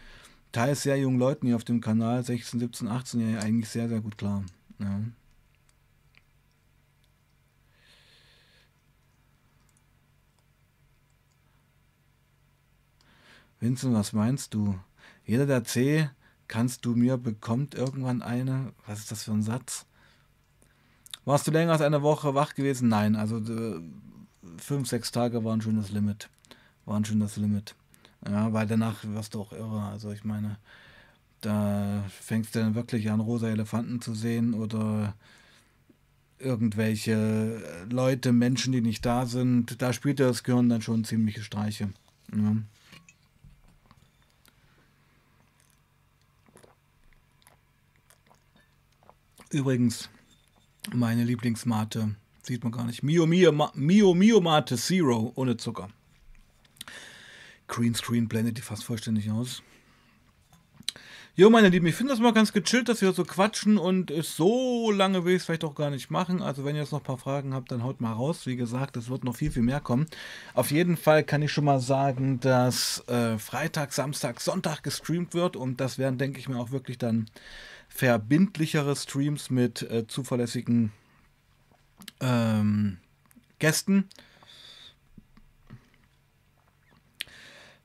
teils 0.55 0.83
sehr 0.83 0.97
jungen 0.97 1.19
Leuten 1.19 1.47
hier 1.47 1.57
auf 1.57 1.65
dem 1.65 1.81
Kanal, 1.81 2.23
16, 2.23 2.61
17, 2.61 2.87
18 2.87 3.33
ja 3.33 3.39
eigentlich 3.39 3.69
sehr, 3.69 3.89
sehr 3.89 3.99
gut 3.99 4.17
klar. 4.17 4.43
Ja. 4.79 5.01
Vincent, 13.59 13.93
was 13.93 14.13
meinst 14.13 14.53
du? 14.53 14.79
Jeder 15.25 15.45
der 15.45 15.65
C, 15.65 16.09
kannst 16.47 16.85
du 16.85 16.95
mir, 16.95 17.17
bekommt 17.17 17.75
irgendwann 17.75 18.21
eine. 18.21 18.71
Was 18.85 18.99
ist 18.99 19.11
das 19.11 19.23
für 19.23 19.31
ein 19.31 19.43
Satz? 19.43 19.85
Warst 21.25 21.47
du 21.47 21.51
länger 21.51 21.73
als 21.73 21.81
eine 21.81 22.01
Woche 22.01 22.33
wach 22.33 22.53
gewesen? 22.53 22.87
Nein, 22.87 23.17
also 23.17 23.39
äh, 23.39 23.81
fünf, 24.57 24.87
sechs 24.87 25.11
Tage 25.11 25.43
waren 25.43 25.59
schon 25.59 25.75
das 25.75 25.91
Limit. 25.91 26.29
Waren 26.85 27.03
schon 27.03 27.19
das 27.19 27.35
Limit. 27.35 27.75
Ja, 28.27 28.51
weil 28.53 28.67
danach 28.67 29.03
wirst 29.03 29.35
du 29.35 29.41
auch 29.41 29.51
irre. 29.51 29.83
Also 29.83 30.11
ich 30.11 30.23
meine, 30.23 30.57
da 31.41 32.03
fängst 32.09 32.55
du 32.55 32.59
dann 32.59 32.75
wirklich 32.75 33.11
an, 33.11 33.19
rosa 33.19 33.47
Elefanten 33.47 34.01
zu 34.01 34.15
sehen 34.15 34.53
oder 34.53 35.15
irgendwelche 36.39 37.85
Leute, 37.89 38.33
Menschen, 38.33 38.73
die 38.73 38.81
nicht 38.81 39.05
da 39.05 39.25
sind. 39.25 39.81
Da 39.81 39.93
spielt 39.93 40.19
das 40.19 40.43
Gehirn 40.43 40.69
dann 40.69 40.81
schon 40.81 41.03
ziemliche 41.03 41.43
Streiche. 41.43 41.89
Ja. 42.35 42.55
Übrigens, 49.51 50.09
meine 50.93 51.23
Lieblingsmate, 51.23 52.15
sieht 52.43 52.63
man 52.63 52.73
gar 52.73 52.85
nicht. 52.85 53.03
Mio 53.03 53.25
Mio, 53.25 53.51
Mio 53.73 54.13
Mio 54.13 54.41
Mate 54.41 54.75
Zero 54.75 55.31
ohne 55.35 55.55
Zucker. 55.57 55.89
Greenscreen 57.67 58.27
blendet 58.27 58.57
die 58.57 58.61
fast 58.61 58.83
vollständig 58.83 59.31
aus. 59.31 59.63
Jo, 61.37 61.49
meine 61.49 61.67
Lieben, 61.67 61.85
ich 61.85 61.95
finde 61.95 62.13
das 62.13 62.21
mal 62.21 62.31
ganz 62.31 62.53
gechillt, 62.53 62.87
dass 62.87 63.01
wir 63.01 63.11
so 63.11 63.25
quatschen 63.25 63.77
und 63.77 64.09
es 64.09 64.37
so 64.37 64.89
lange 64.89 65.25
will 65.25 65.33
ich 65.33 65.41
es 65.41 65.45
vielleicht 65.45 65.65
auch 65.65 65.75
gar 65.75 65.89
nicht 65.89 66.09
machen. 66.09 66.41
Also 66.41 66.63
wenn 66.63 66.75
ihr 66.75 66.81
jetzt 66.81 66.93
noch 66.93 67.01
ein 67.01 67.05
paar 67.05 67.17
Fragen 67.17 67.53
habt, 67.53 67.73
dann 67.73 67.83
haut 67.83 67.99
mal 67.99 68.13
raus. 68.13 68.45
Wie 68.45 68.55
gesagt, 68.55 68.95
es 68.95 69.09
wird 69.09 69.25
noch 69.25 69.35
viel, 69.35 69.51
viel 69.51 69.61
mehr 69.61 69.81
kommen. 69.81 70.05
Auf 70.53 70.71
jeden 70.71 70.95
Fall 70.95 71.25
kann 71.25 71.41
ich 71.41 71.51
schon 71.51 71.65
mal 71.65 71.81
sagen, 71.81 72.39
dass 72.39 73.03
äh, 73.09 73.37
Freitag, 73.37 73.91
Samstag, 73.91 74.39
Sonntag 74.39 74.81
gestreamt 74.81 75.33
wird 75.33 75.57
und 75.57 75.81
das 75.81 75.97
werden, 75.97 76.17
denke 76.17 76.39
ich 76.39 76.47
mir, 76.47 76.57
auch 76.57 76.71
wirklich 76.71 76.99
dann 76.99 77.25
verbindlichere 77.89 78.95
Streams 78.95 79.49
mit 79.49 79.81
äh, 79.81 80.07
zuverlässigen 80.07 80.93
ähm, 82.21 82.99
Gästen. 83.59 84.07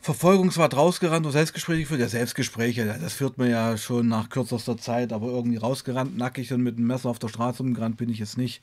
Verfolgungswart 0.02 0.76
rausgerannt 0.76 1.26
und 1.26 1.32
Selbstgespräche 1.32 1.82
geführt. 1.82 2.00
Ja, 2.00 2.08
Selbstgespräche, 2.08 2.86
das 2.86 3.12
führt 3.12 3.36
man 3.36 3.50
ja 3.50 3.76
schon 3.76 4.08
nach 4.08 4.30
kürzester 4.30 4.78
Zeit, 4.78 5.12
aber 5.12 5.28
irgendwie 5.28 5.58
rausgerannt, 5.58 6.16
nackig 6.16 6.52
und 6.52 6.62
mit 6.62 6.78
einem 6.78 6.86
Messer 6.86 7.10
auf 7.10 7.18
der 7.18 7.28
Straße 7.28 7.62
umgerannt 7.62 7.98
bin 7.98 8.08
ich 8.08 8.18
jetzt 8.18 8.38
nicht. 8.38 8.62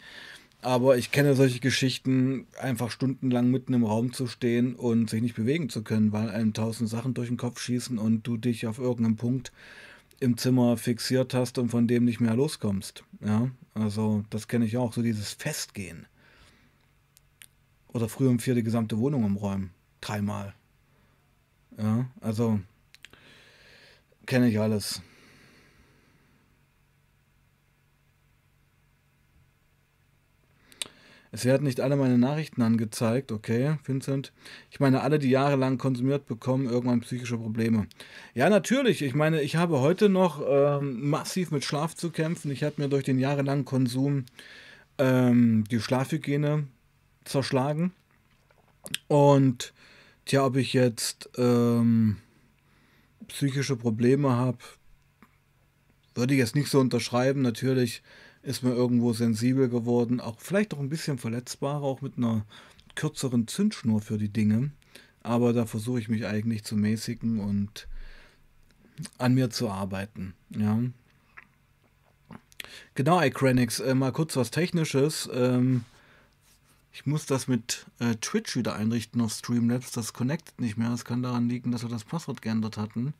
Aber 0.63 0.97
ich 0.97 1.12
kenne 1.12 1.36
solche 1.36 1.60
Geschichten, 1.60 2.47
einfach 2.60 2.89
stundenlang 2.89 3.52
mitten 3.52 3.73
im 3.73 3.84
Raum 3.84 4.13
zu 4.13 4.26
stehen 4.26 4.73
und 4.73 5.12
sich 5.12 5.21
nicht 5.21 5.36
bewegen 5.36 5.69
zu 5.69 5.84
können, 5.84 6.12
weil 6.12 6.32
einem 6.32 6.54
tausend 6.54 6.89
Sachen 6.89 7.13
durch 7.13 7.28
den 7.28 7.38
Kopf 7.38 7.60
schießen 7.60 8.00
und 8.00 8.23
du 8.23 8.38
dich 8.38 8.65
auf 8.65 8.80
irgendeinem 8.80 9.17
Punkt 9.17 9.52
im 10.19 10.38
Zimmer 10.38 10.76
fixiert 10.78 11.36
hast 11.36 11.60
und 11.60 11.69
von 11.69 11.88
dem 11.88 12.06
nicht 12.06 12.19
mehr 12.19 12.36
loskommst. 12.36 13.04
Ja, 13.23 13.52
also 13.76 14.23
das 14.32 14.47
kenne 14.47 14.65
ich 14.65 14.78
auch, 14.78 14.91
so 14.91 15.04
dieses 15.04 15.34
Festgehen. 15.34 16.08
Oder 17.89 18.10
früher 18.10 18.32
um 18.32 18.39
vier 18.39 18.56
die 18.56 18.63
gesamte 18.63 18.97
Wohnung 18.97 19.23
umräumen. 19.23 19.69
Dreimal. 20.02 20.56
Ja, 21.78 22.08
also 22.22 22.60
kenne 24.26 24.50
ich 24.50 24.60
alles. 24.60 25.02
Es 31.32 31.46
werden 31.46 31.66
nicht 31.66 31.82
alle 31.82 31.98
meine 31.98 32.18
Nachrichten 32.18 32.62
angezeigt, 32.62 33.32
okay, 33.32 33.78
Vincent. 33.84 34.32
Ich 34.72 34.80
meine, 34.80 35.02
alle, 35.02 35.20
die 35.20 35.30
jahrelang 35.30 35.78
konsumiert 35.78 36.26
bekommen, 36.26 36.68
irgendwann 36.68 37.02
psychische 37.02 37.38
Probleme. 37.38 37.86
Ja, 38.34 38.50
natürlich. 38.50 39.02
Ich 39.02 39.13
meine, 39.13 39.42
ich 39.42 39.56
habe 39.56 39.80
heute 39.80 40.10
noch 40.10 40.42
ähm, 40.48 41.10
massiv 41.10 41.52
mit 41.52 41.63
Schlaf 41.63 41.96
zu 41.96 42.12
kämpfen. 42.12 42.50
Ich 42.50 42.63
habe 42.63 42.82
mir 42.82 42.88
durch 42.88 43.04
den 43.04 43.20
jahrelangen 43.20 43.66
Konsum 43.66 44.26
ähm, 44.98 45.66
die 45.70 45.80
Schlafhygiene 45.80 46.66
zerschlagen. 47.26 47.92
Und 49.08 49.74
tja, 50.28 50.46
ob 50.46 50.56
ich 50.58 50.74
jetzt 50.74 51.30
ähm, 51.38 52.18
psychische 53.28 53.76
Probleme 53.76 54.32
habe, 54.32 54.60
würde 56.16 56.34
ich 56.34 56.40
jetzt 56.40 56.56
nicht 56.56 56.70
so 56.70 56.80
unterschreiben. 56.80 57.42
Natürlich 57.42 58.04
ist 58.44 58.63
mir 58.63 58.72
irgendwo 58.72 59.13
sensibel 59.13 59.70
geworden, 59.70 60.20
auch 60.20 60.40
vielleicht 60.40 60.74
auch 60.74 60.80
ein 60.80 60.90
bisschen 60.90 61.18
verletzbar, 61.18 61.82
auch 61.82 62.02
mit 62.02 62.18
einer 62.18 62.46
kürzeren 62.96 63.48
Zündschnur 63.48 64.02
für 64.02 64.18
die 64.18 64.30
Dinge. 64.30 64.72
Aber 65.22 65.54
da 65.54 65.66
versuche 65.66 66.00
ich 66.00 66.10
mich 66.10 66.26
eigentlich 66.26 66.63
zu 66.63 66.76
mäßigen 66.76 67.40
und 67.40 67.88
an 69.18 69.34
mir 69.34 69.50
zu 69.50 69.70
arbeiten. 69.70 70.34
Ja. 70.50 70.80
Genau, 72.96 73.22
iCranix, 73.22 73.80
äh, 73.80 73.94
mal 73.94 74.12
kurz 74.12 74.36
was 74.36 74.52
Technisches. 74.52 75.30
Ähm, 75.34 75.84
ich 76.97 77.05
muss 77.05 77.27
das 77.27 77.47
mit 77.47 77.86
äh, 77.99 78.15
Twitch 78.15 78.55
wieder 78.55 78.75
einrichten 78.75 79.21
auf 79.21 79.31
Streamlabs. 79.31 79.91
Das 79.91 80.13
connectet 80.13 80.60
nicht 80.60 80.77
mehr. 80.77 80.89
Das 80.89 81.05
kann 81.05 81.21
daran 81.21 81.47
liegen, 81.47 81.71
dass 81.71 81.83
wir 81.83 81.91
das 81.91 82.03
Passwort 82.03 82.41
geändert 82.41 82.77
hatten. 82.77 83.13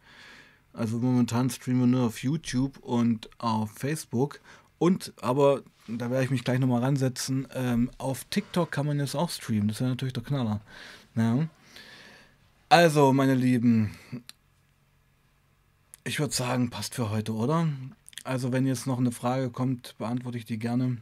Also 0.74 0.98
momentan 0.98 1.52
streamen 1.52 1.82
wir 1.82 1.88
nur 2.00 2.08
auf 2.08 2.24
YouTube 2.24 2.80
und 2.80 3.30
auf 3.38 3.70
Facebook. 3.70 4.40
Und, 4.80 5.14
aber 5.22 5.62
da 5.88 6.10
werde 6.10 6.24
ich 6.24 6.32
mich 6.32 6.44
gleich 6.44 6.58
nochmal 6.58 6.82
ransetzen, 6.82 7.48
ähm, 7.54 7.92
auf 8.00 8.26
TikTok 8.26 8.72
kann 8.72 8.88
man 8.88 8.98
jetzt 8.98 9.14
auch 9.14 9.30
streamen. 9.30 9.68
Das 9.68 9.78
ist 9.78 9.82
ja 9.82 9.90
natürlich 9.90 10.16
der 10.16 10.24
Knaller. 10.24 10.60
Ja. 11.14 11.48
Also, 12.70 13.14
meine 13.14 13.36
Lieben, 13.36 13.92
ich 16.04 16.20
würde 16.20 16.34
sagen, 16.34 16.72
passt 16.72 16.96
für 16.96 17.12
heute, 17.12 17.36
oder? 17.36 17.68
Also, 18.24 18.52
wenn 18.52 18.66
jetzt 18.66 18.88
noch 18.88 18.98
eine 18.98 19.12
Frage 19.12 19.52
kommt, 19.52 19.96
beantworte 20.00 20.40
ich 20.40 20.46
die 20.46 20.58
gerne. 20.58 20.98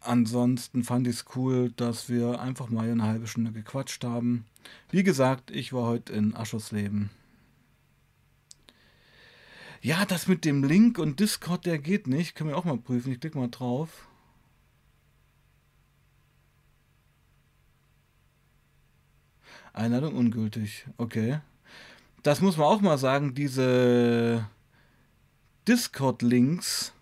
Ansonsten 0.00 0.82
fand 0.82 1.06
ich 1.06 1.16
es 1.16 1.24
cool, 1.36 1.72
dass 1.72 2.08
wir 2.08 2.40
einfach 2.40 2.70
mal 2.70 2.90
eine 2.90 3.02
halbe 3.04 3.26
Stunde 3.26 3.52
gequatscht 3.52 4.02
haben. 4.02 4.46
Wie 4.90 5.02
gesagt, 5.02 5.50
ich 5.50 5.72
war 5.72 5.86
heute 5.86 6.14
in 6.14 6.34
Aschersleben. 6.34 7.10
Ja, 9.82 10.04
das 10.04 10.26
mit 10.26 10.44
dem 10.44 10.64
Link 10.64 10.98
und 10.98 11.20
Discord, 11.20 11.66
der 11.66 11.78
geht 11.78 12.06
nicht. 12.06 12.34
Können 12.34 12.50
wir 12.50 12.56
auch 12.56 12.64
mal 12.64 12.78
prüfen. 12.78 13.12
Ich 13.12 13.20
klicke 13.20 13.38
mal 13.38 13.48
drauf. 13.48 14.08
Einladung 19.72 20.14
ungültig. 20.14 20.86
Okay. 20.96 21.40
Das 22.22 22.40
muss 22.40 22.56
man 22.56 22.66
auch 22.66 22.80
mal 22.80 22.98
sagen. 22.98 23.34
Diese 23.34 24.46
Discord-Links 25.68 26.92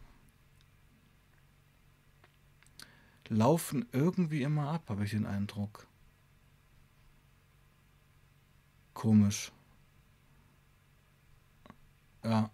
laufen 3.29 3.87
irgendwie 3.93 4.43
immer 4.43 4.71
ab, 4.71 4.85
habe 4.89 5.05
ich 5.05 5.11
den 5.11 5.27
Eindruck. 5.27 5.87
Komisch. 8.95 9.53
Ja. 12.25 12.51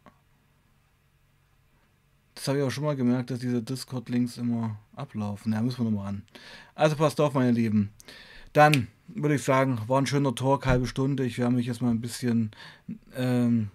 Das 2.34 2.48
habe 2.48 2.58
ich 2.58 2.64
auch 2.64 2.70
schon 2.70 2.84
mal 2.84 2.96
gemerkt, 2.96 3.30
dass 3.30 3.38
diese 3.38 3.62
Discord-Links 3.62 4.36
immer 4.36 4.78
ablaufen. 4.94 5.52
Ja, 5.52 5.62
müssen 5.62 5.84
wir 5.84 5.90
nochmal 5.90 6.08
an. 6.08 6.22
Also 6.74 6.96
passt 6.96 7.20
auf, 7.20 7.34
meine 7.34 7.52
Lieben. 7.52 7.92
Dann 8.52 8.88
würde 9.08 9.36
ich 9.36 9.42
sagen, 9.42 9.80
war 9.86 10.00
ein 10.00 10.06
schöner 10.06 10.34
Talk, 10.34 10.66
halbe 10.66 10.86
Stunde. 10.86 11.24
Ich 11.24 11.38
werde 11.38 11.54
mich 11.54 11.66
jetzt 11.66 11.80
mal 11.80 11.90
ein 11.90 12.00
bisschen. 12.00 12.50
Ähm, 13.14 13.70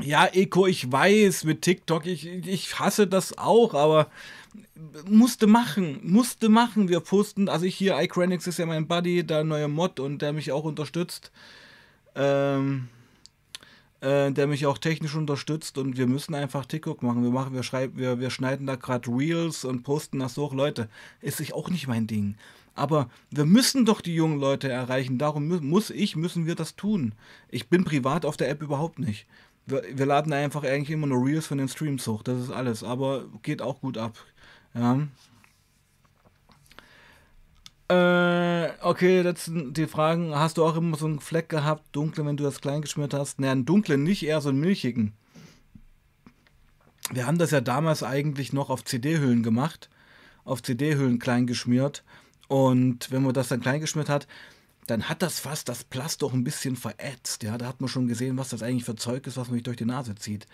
ja, 0.00 0.26
Eko, 0.26 0.66
ich 0.66 0.90
weiß 0.90 1.44
mit 1.44 1.62
TikTok, 1.62 2.06
ich, 2.06 2.26
ich 2.26 2.78
hasse 2.78 3.06
das 3.06 3.36
auch, 3.36 3.74
aber 3.74 4.08
musste 5.06 5.46
machen, 5.46 6.00
musste 6.02 6.48
machen. 6.48 6.88
Wir 6.88 7.00
posten, 7.00 7.48
also 7.48 7.66
ich 7.66 7.74
hier, 7.74 8.00
iCranix 8.00 8.46
ist 8.46 8.58
ja 8.58 8.66
mein 8.66 8.88
Buddy, 8.88 9.24
der 9.24 9.44
neue 9.44 9.68
Mod 9.68 10.00
und 10.00 10.22
der 10.22 10.32
mich 10.32 10.50
auch 10.52 10.64
unterstützt. 10.64 11.30
Ähm, 12.14 12.88
äh, 14.02 14.32
der 14.32 14.46
mich 14.48 14.66
auch 14.66 14.78
technisch 14.78 15.14
unterstützt 15.14 15.78
und 15.78 15.96
wir 15.96 16.06
müssen 16.06 16.34
einfach 16.34 16.66
TikTok 16.66 17.02
machen. 17.02 17.22
Wir 17.22 17.30
machen, 17.30 17.54
wir 17.54 17.62
schreiben, 17.62 17.96
wir, 17.96 18.18
wir 18.18 18.30
schneiden 18.30 18.66
da 18.66 18.76
gerade 18.76 19.08
Reels 19.08 19.64
und 19.64 19.84
posten 19.84 20.18
das 20.18 20.36
hoch. 20.36 20.52
Leute, 20.52 20.88
ist 21.20 21.36
sich 21.36 21.54
auch 21.54 21.70
nicht 21.70 21.86
mein 21.86 22.06
Ding. 22.06 22.34
Aber 22.74 23.10
wir 23.30 23.44
müssen 23.44 23.84
doch 23.84 24.00
die 24.00 24.14
jungen 24.14 24.40
Leute 24.40 24.68
erreichen. 24.68 25.18
Darum 25.18 25.48
muss 25.68 25.90
ich, 25.90 26.16
müssen 26.16 26.46
wir 26.46 26.54
das 26.54 26.74
tun. 26.74 27.14
Ich 27.50 27.68
bin 27.68 27.84
privat 27.84 28.24
auf 28.24 28.36
der 28.36 28.48
App 28.48 28.62
überhaupt 28.62 28.98
nicht. 28.98 29.26
Wir, 29.66 29.82
wir 29.92 30.06
laden 30.06 30.32
einfach 30.32 30.64
eigentlich 30.64 30.90
immer 30.90 31.06
nur 31.06 31.24
Reels 31.24 31.46
von 31.46 31.58
den 31.58 31.68
Streams 31.68 32.06
hoch. 32.06 32.22
Das 32.22 32.40
ist 32.40 32.50
alles. 32.50 32.82
Aber 32.82 33.26
geht 33.42 33.62
auch 33.62 33.80
gut 33.80 33.98
ab. 33.98 34.16
Ja. 34.74 35.06
Äh, 37.92 38.72
okay, 38.80 39.20
letzten 39.20 39.74
die 39.74 39.86
Fragen. 39.86 40.34
Hast 40.34 40.56
du 40.56 40.64
auch 40.64 40.76
immer 40.76 40.96
so 40.96 41.06
einen 41.06 41.20
Fleck 41.20 41.48
gehabt, 41.48 41.84
dunkle, 41.92 42.24
wenn 42.24 42.36
du 42.36 42.44
das 42.44 42.60
klein 42.60 42.80
geschmiert 42.80 43.12
hast? 43.12 43.38
Ne, 43.38 43.50
einen 43.50 43.66
dunklen 43.66 44.02
nicht, 44.02 44.22
eher 44.24 44.40
so 44.40 44.48
einen 44.48 44.60
milchigen. 44.60 45.12
Wir 47.10 47.26
haben 47.26 47.38
das 47.38 47.50
ja 47.50 47.60
damals 47.60 48.02
eigentlich 48.02 48.52
noch 48.52 48.70
auf 48.70 48.84
CD-Hüllen 48.84 49.42
gemacht. 49.42 49.90
Auf 50.44 50.62
CD-Hüllen 50.62 51.18
klein 51.18 51.46
geschmiert. 51.46 52.02
Und 52.48 53.10
wenn 53.10 53.22
man 53.22 53.34
das 53.34 53.48
dann 53.48 53.60
klein 53.60 53.80
geschmiert 53.80 54.08
hat, 54.08 54.26
dann 54.86 55.08
hat 55.08 55.22
das 55.22 55.38
fast 55.38 55.68
das 55.68 55.84
Plast 55.84 56.22
doch 56.22 56.32
ein 56.32 56.44
bisschen 56.44 56.76
verätzt. 56.76 57.42
Ja, 57.42 57.56
da 57.56 57.66
hat 57.66 57.80
man 57.80 57.88
schon 57.88 58.08
gesehen, 58.08 58.36
was 58.36 58.48
das 58.48 58.62
eigentlich 58.62 58.84
für 58.84 58.96
Zeug 58.96 59.26
ist, 59.26 59.36
was 59.36 59.48
man 59.48 59.54
sich 59.54 59.62
durch 59.62 59.76
die 59.76 59.84
Nase 59.84 60.14
zieht. 60.14 60.46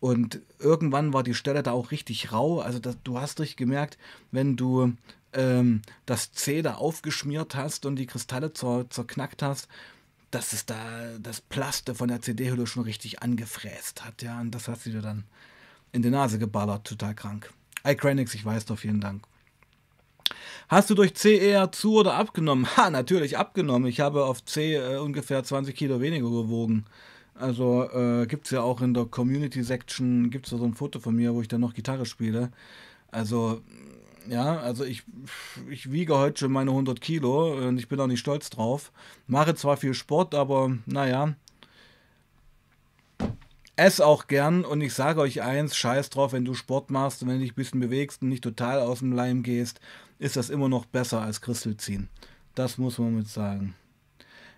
Und 0.00 0.40
irgendwann 0.58 1.12
war 1.12 1.22
die 1.22 1.34
Stelle 1.34 1.62
da 1.62 1.72
auch 1.72 1.90
richtig 1.90 2.32
rau. 2.32 2.60
Also 2.60 2.78
das, 2.78 2.96
du 3.04 3.18
hast 3.18 3.40
richtig 3.40 3.56
gemerkt, 3.56 3.98
wenn 4.30 4.56
du 4.56 4.94
ähm, 5.32 5.82
das 6.06 6.32
C 6.32 6.62
da 6.62 6.74
aufgeschmiert 6.74 7.54
hast 7.54 7.86
und 7.86 7.96
die 7.96 8.06
Kristalle 8.06 8.52
zer, 8.52 8.86
zerknackt 8.88 9.42
hast, 9.42 9.68
dass 10.30 10.52
es 10.52 10.66
da 10.66 11.18
das 11.18 11.40
Plaste 11.40 11.94
von 11.94 12.08
der 12.08 12.20
CD-Hülle 12.20 12.66
schon 12.66 12.82
richtig 12.84 13.22
angefräst 13.22 14.04
hat. 14.04 14.22
Ja, 14.22 14.40
und 14.40 14.50
das 14.50 14.68
hat 14.68 14.80
sie 14.80 14.90
dir 14.90 15.02
dann 15.02 15.24
in 15.92 16.02
die 16.02 16.10
Nase 16.10 16.38
geballert. 16.38 16.86
Total 16.86 17.14
krank. 17.14 17.52
iCranix, 17.84 18.34
ich 18.34 18.44
weiß 18.44 18.64
doch, 18.64 18.78
vielen 18.78 19.00
Dank. 19.00 19.26
Hast 20.68 20.90
du 20.90 20.94
durch 20.94 21.14
C 21.14 21.36
eher 21.36 21.72
zu 21.72 21.94
oder 21.94 22.14
abgenommen? 22.14 22.66
Ha, 22.76 22.90
natürlich 22.90 23.38
abgenommen. 23.38 23.88
Ich 23.88 24.00
habe 24.00 24.24
auf 24.24 24.44
C 24.44 24.74
äh, 24.74 24.98
ungefähr 24.98 25.42
20 25.44 25.74
Kilo 25.74 26.00
weniger 26.00 26.28
gewogen. 26.28 26.84
Also 27.34 27.88
äh, 27.90 28.26
gibt 28.26 28.46
es 28.46 28.52
ja 28.52 28.62
auch 28.62 28.80
in 28.80 28.94
der 28.94 29.06
Community 29.06 29.62
Section, 29.62 30.30
gibt 30.30 30.46
es 30.46 30.50
so 30.50 30.64
ein 30.64 30.74
Foto 30.74 31.00
von 31.00 31.16
mir, 31.16 31.34
wo 31.34 31.40
ich 31.40 31.48
dann 31.48 31.60
noch 31.60 31.74
Gitarre 31.74 32.06
spiele. 32.06 32.50
Also 33.10 33.60
ja, 34.28 34.58
also 34.58 34.84
ich, 34.84 35.02
ich 35.68 35.92
wiege 35.92 36.16
heute 36.16 36.40
schon 36.40 36.52
meine 36.52 36.70
100 36.70 37.00
Kilo 37.00 37.54
und 37.54 37.78
ich 37.78 37.88
bin 37.88 38.00
auch 38.00 38.06
nicht 38.06 38.20
stolz 38.20 38.50
drauf. 38.50 38.92
Mache 39.26 39.54
zwar 39.54 39.76
viel 39.76 39.94
Sport, 39.94 40.34
aber 40.34 40.76
naja. 40.86 41.34
Ess 43.76 44.00
auch 44.00 44.28
gern 44.28 44.64
und 44.64 44.80
ich 44.80 44.94
sage 44.94 45.20
euch 45.20 45.42
eins, 45.42 45.76
scheiß 45.76 46.10
drauf, 46.10 46.32
wenn 46.32 46.44
du 46.44 46.54
Sport 46.54 46.90
machst 46.90 47.22
und 47.22 47.28
wenn 47.28 47.36
du 47.36 47.42
dich 47.42 47.52
ein 47.52 47.56
bisschen 47.56 47.80
bewegst 47.80 48.22
und 48.22 48.28
nicht 48.28 48.44
total 48.44 48.80
aus 48.80 49.00
dem 49.00 49.12
Leim 49.12 49.42
gehst, 49.42 49.80
ist 50.18 50.36
das 50.36 50.50
immer 50.50 50.68
noch 50.68 50.84
besser 50.86 51.20
als 51.20 51.40
Christel 51.40 51.76
ziehen. 51.76 52.08
Das 52.54 52.78
muss 52.78 52.98
man 52.98 53.16
mit 53.16 53.28
sagen. 53.28 53.74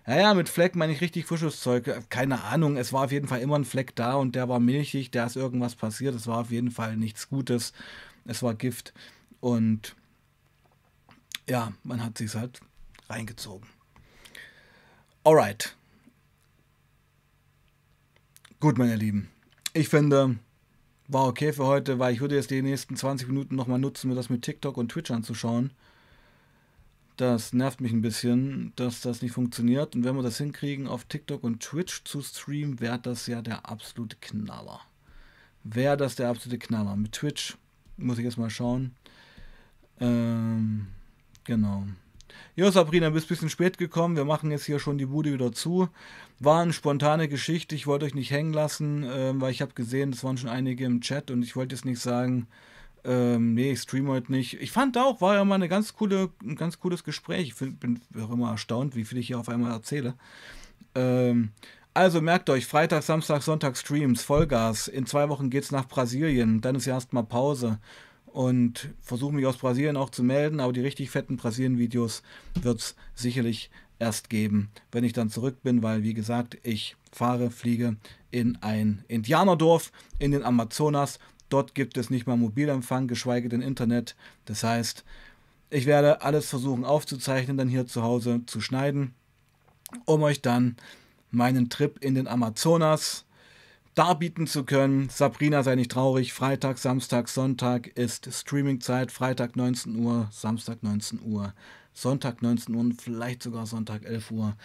Ja, 0.05 0.17
ja, 0.17 0.33
mit 0.33 0.49
Fleck 0.49 0.75
meine 0.75 0.93
ich 0.93 1.01
richtig 1.01 1.25
frisches 1.25 1.59
Zeug. 1.59 1.89
Keine 2.09 2.43
Ahnung, 2.43 2.77
es 2.77 2.93
war 2.93 3.05
auf 3.05 3.11
jeden 3.11 3.27
Fall 3.27 3.41
immer 3.41 3.57
ein 3.57 3.65
Fleck 3.65 3.95
da 3.95 4.13
und 4.13 4.35
der 4.35 4.47
war 4.47 4.59
milchig, 4.59 5.11
da 5.11 5.25
ist 5.25 5.35
irgendwas 5.35 5.75
passiert. 5.75 6.15
Es 6.15 6.27
war 6.27 6.39
auf 6.39 6.51
jeden 6.51 6.71
Fall 6.71 6.95
nichts 6.95 7.27
Gutes. 7.27 7.73
Es 8.25 8.43
war 8.43 8.53
Gift. 8.53 8.93
Und 9.41 9.95
ja, 11.47 11.73
man 11.83 12.03
hat 12.03 12.17
sich 12.17 12.35
halt 12.35 12.61
reingezogen. 13.09 13.67
Alright. 15.23 15.76
Gut, 18.59 18.79
meine 18.79 18.95
Lieben. 18.95 19.29
Ich 19.73 19.87
finde, 19.87 20.37
war 21.07 21.27
okay 21.27 21.53
für 21.53 21.67
heute, 21.67 21.99
weil 21.99 22.11
ich 22.15 22.21
würde 22.21 22.35
jetzt 22.35 22.49
die 22.49 22.63
nächsten 22.63 22.95
20 22.95 23.27
Minuten 23.27 23.55
nochmal 23.55 23.77
nutzen, 23.77 24.09
mir 24.09 24.15
das 24.15 24.31
mit 24.31 24.41
TikTok 24.41 24.77
und 24.77 24.91
Twitch 24.91 25.11
anzuschauen. 25.11 25.69
Das 27.17 27.53
nervt 27.53 27.81
mich 27.81 27.91
ein 27.91 28.01
bisschen, 28.01 28.73
dass 28.75 29.01
das 29.01 29.21
nicht 29.21 29.33
funktioniert. 29.33 29.95
Und 29.95 30.05
wenn 30.05 30.15
wir 30.15 30.23
das 30.23 30.39
hinkriegen, 30.39 30.87
auf 30.87 31.05
TikTok 31.05 31.43
und 31.43 31.61
Twitch 31.61 32.03
zu 32.03 32.23
streamen, 32.23 32.79
wäre 32.79 32.97
das 32.97 33.27
ja 33.27 33.43
der 33.43 33.69
absolute 33.69 34.17
Knaller. 34.19 34.81
Wäre 35.63 35.95
das 35.95 36.15
der 36.15 36.29
absolute 36.29 36.57
Knaller. 36.57 36.95
Mit 36.95 37.11
Twitch 37.11 37.57
muss 37.95 38.17
ich 38.17 38.23
jetzt 38.23 38.39
mal 38.39 38.49
schauen. 38.49 38.95
Ähm, 39.99 40.87
genau. 41.43 41.85
Jo, 42.55 42.69
Sabrina, 42.71 43.09
bist 43.09 43.27
ein 43.27 43.29
bisschen 43.29 43.49
spät 43.49 43.77
gekommen. 43.77 44.15
Wir 44.15 44.25
machen 44.25 44.51
jetzt 44.51 44.65
hier 44.65 44.79
schon 44.79 44.97
die 44.97 45.05
Bude 45.05 45.31
wieder 45.33 45.51
zu. 45.51 45.89
War 46.39 46.61
eine 46.61 46.73
spontane 46.73 47.27
Geschichte. 47.27 47.75
Ich 47.75 47.87
wollte 47.87 48.05
euch 48.05 48.15
nicht 48.15 48.31
hängen 48.31 48.53
lassen, 48.53 49.03
äh, 49.03 49.33
weil 49.35 49.51
ich 49.51 49.61
habe 49.61 49.73
gesehen, 49.73 50.11
es 50.11 50.23
waren 50.23 50.37
schon 50.37 50.49
einige 50.49 50.85
im 50.85 51.01
Chat 51.01 51.31
und 51.31 51.43
ich 51.43 51.55
wollte 51.55 51.75
jetzt 51.75 51.85
nicht 51.85 51.99
sagen, 51.99 52.47
ähm, 53.03 53.53
nee, 53.53 53.71
ich 53.71 53.81
streame 53.81 54.09
heute 54.09 54.31
nicht. 54.31 54.59
Ich 54.61 54.71
fand 54.71 54.97
auch, 54.97 55.21
war 55.21 55.35
ja 55.35 55.45
mal 55.45 55.55
eine 55.55 55.69
ganz 55.69 55.93
coole, 55.93 56.29
ein 56.43 56.55
ganz 56.55 56.79
cooles 56.79 57.03
Gespräch. 57.03 57.47
Ich 57.47 57.53
find, 57.53 57.79
bin 57.79 58.01
auch 58.19 58.31
immer 58.31 58.51
erstaunt, 58.51 58.95
wie 58.95 59.05
viel 59.05 59.17
ich 59.17 59.27
hier 59.27 59.39
auf 59.39 59.49
einmal 59.49 59.71
erzähle. 59.71 60.15
Ähm, 60.95 61.51
also 61.93 62.21
merkt 62.21 62.49
euch, 62.49 62.65
Freitag, 62.65 63.03
Samstag, 63.03 63.41
Sonntag 63.41 63.77
Streams, 63.77 64.21
Vollgas. 64.23 64.87
In 64.87 65.05
zwei 65.05 65.29
Wochen 65.29 65.49
geht 65.49 65.63
es 65.63 65.71
nach 65.71 65.87
Brasilien. 65.87 66.61
Dann 66.61 66.75
ist 66.75 66.85
ja 66.85 66.95
erstmal 66.95 67.23
Pause 67.23 67.79
und 68.37 68.89
versuche 69.01 69.33
mich 69.33 69.47
aus 69.47 69.57
Brasilien 69.57 69.97
auch 69.97 70.11
zu 70.11 70.21
melden, 70.21 70.59
aber 70.59 70.71
die 70.71 70.81
richtig 70.81 71.09
fetten 71.09 71.37
Brasilien-Videos 71.37 72.21
wird 72.61 72.79
es 72.79 72.95
sicherlich 73.15 73.71
erst 73.97 74.29
geben, 74.29 74.69
wenn 74.91 75.03
ich 75.03 75.13
dann 75.13 75.31
zurück 75.31 75.63
bin, 75.63 75.81
weil 75.81 76.03
wie 76.03 76.13
gesagt, 76.13 76.55
ich 76.61 76.95
fahre, 77.11 77.49
fliege 77.49 77.95
in 78.29 78.55
ein 78.61 79.03
Indianerdorf 79.07 79.91
in 80.19 80.29
den 80.29 80.43
Amazonas. 80.43 81.17
Dort 81.49 81.73
gibt 81.73 81.97
es 81.97 82.11
nicht 82.11 82.27
mal 82.27 82.37
Mobilempfang, 82.37 83.07
geschweige 83.07 83.49
denn 83.49 83.63
Internet. 83.63 84.15
Das 84.45 84.63
heißt, 84.63 85.03
ich 85.71 85.87
werde 85.87 86.21
alles 86.21 86.47
versuchen 86.47 86.85
aufzuzeichnen, 86.85 87.57
dann 87.57 87.69
hier 87.69 87.87
zu 87.87 88.03
Hause 88.03 88.41
zu 88.45 88.61
schneiden, 88.61 89.15
um 90.05 90.21
euch 90.21 90.43
dann 90.43 90.75
meinen 91.31 91.69
Trip 91.71 91.97
in 92.03 92.13
den 92.13 92.27
Amazonas 92.27 93.25
darbieten 93.97 94.45
zu 94.45 94.63
können. 94.63 95.09
Sabrina, 95.09 95.63
sei 95.63 95.75
nicht 95.75 95.91
traurig. 95.91 96.31
Freitag, 96.31 96.77
Samstag, 96.77 97.29
Sonntag 97.29 97.87
ist 97.87 98.31
Streamingzeit. 98.31 99.11
Freitag 99.11 99.55
19 99.55 99.95
Uhr, 99.95 100.27
Samstag 100.31 100.83
19 100.83 101.21
Uhr, 101.23 101.53
Sonntag 101.93 102.43
19 102.43 102.75
Uhr 102.75 102.81
und 102.81 103.01
vielleicht 103.01 103.41
sogar 103.41 103.65
Sonntag 103.65 104.05
11 104.05 104.29
Uhr. 104.29 104.55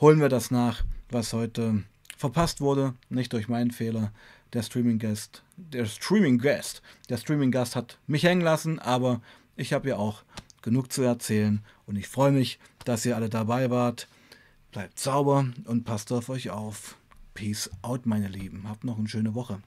Holen 0.00 0.20
wir 0.20 0.28
das 0.28 0.52
nach, 0.52 0.84
was 1.10 1.32
heute 1.32 1.82
verpasst 2.16 2.60
wurde. 2.60 2.94
Nicht 3.08 3.32
durch 3.32 3.48
meinen 3.48 3.72
Fehler. 3.72 4.12
Der 4.52 4.62
Streaming-Gast, 4.62 5.42
der 5.56 5.84
Streaming-Gast, 5.84 6.80
der 7.10 7.16
Streaming-Gast 7.16 7.74
hat 7.74 7.98
mich 8.06 8.22
hängen 8.22 8.40
lassen, 8.40 8.78
aber 8.78 9.20
ich 9.56 9.72
habe 9.72 9.88
ja 9.88 9.96
auch 9.96 10.22
genug 10.62 10.92
zu 10.92 11.02
erzählen 11.02 11.62
und 11.86 11.96
ich 11.96 12.08
freue 12.08 12.30
mich, 12.30 12.60
dass 12.84 13.04
ihr 13.04 13.16
alle 13.16 13.28
dabei 13.28 13.70
wart. 13.70 14.08
Bleibt 14.70 15.00
sauber 15.00 15.46
und 15.64 15.84
passt 15.84 16.12
auf 16.12 16.28
euch 16.28 16.50
auf. 16.50 16.97
Peace 17.38 17.70
out, 17.82 18.04
meine 18.04 18.26
Lieben. 18.26 18.68
Habt 18.68 18.82
noch 18.82 18.98
eine 18.98 19.06
schöne 19.06 19.32
Woche. 19.32 19.60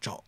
Ciao. 0.00 0.22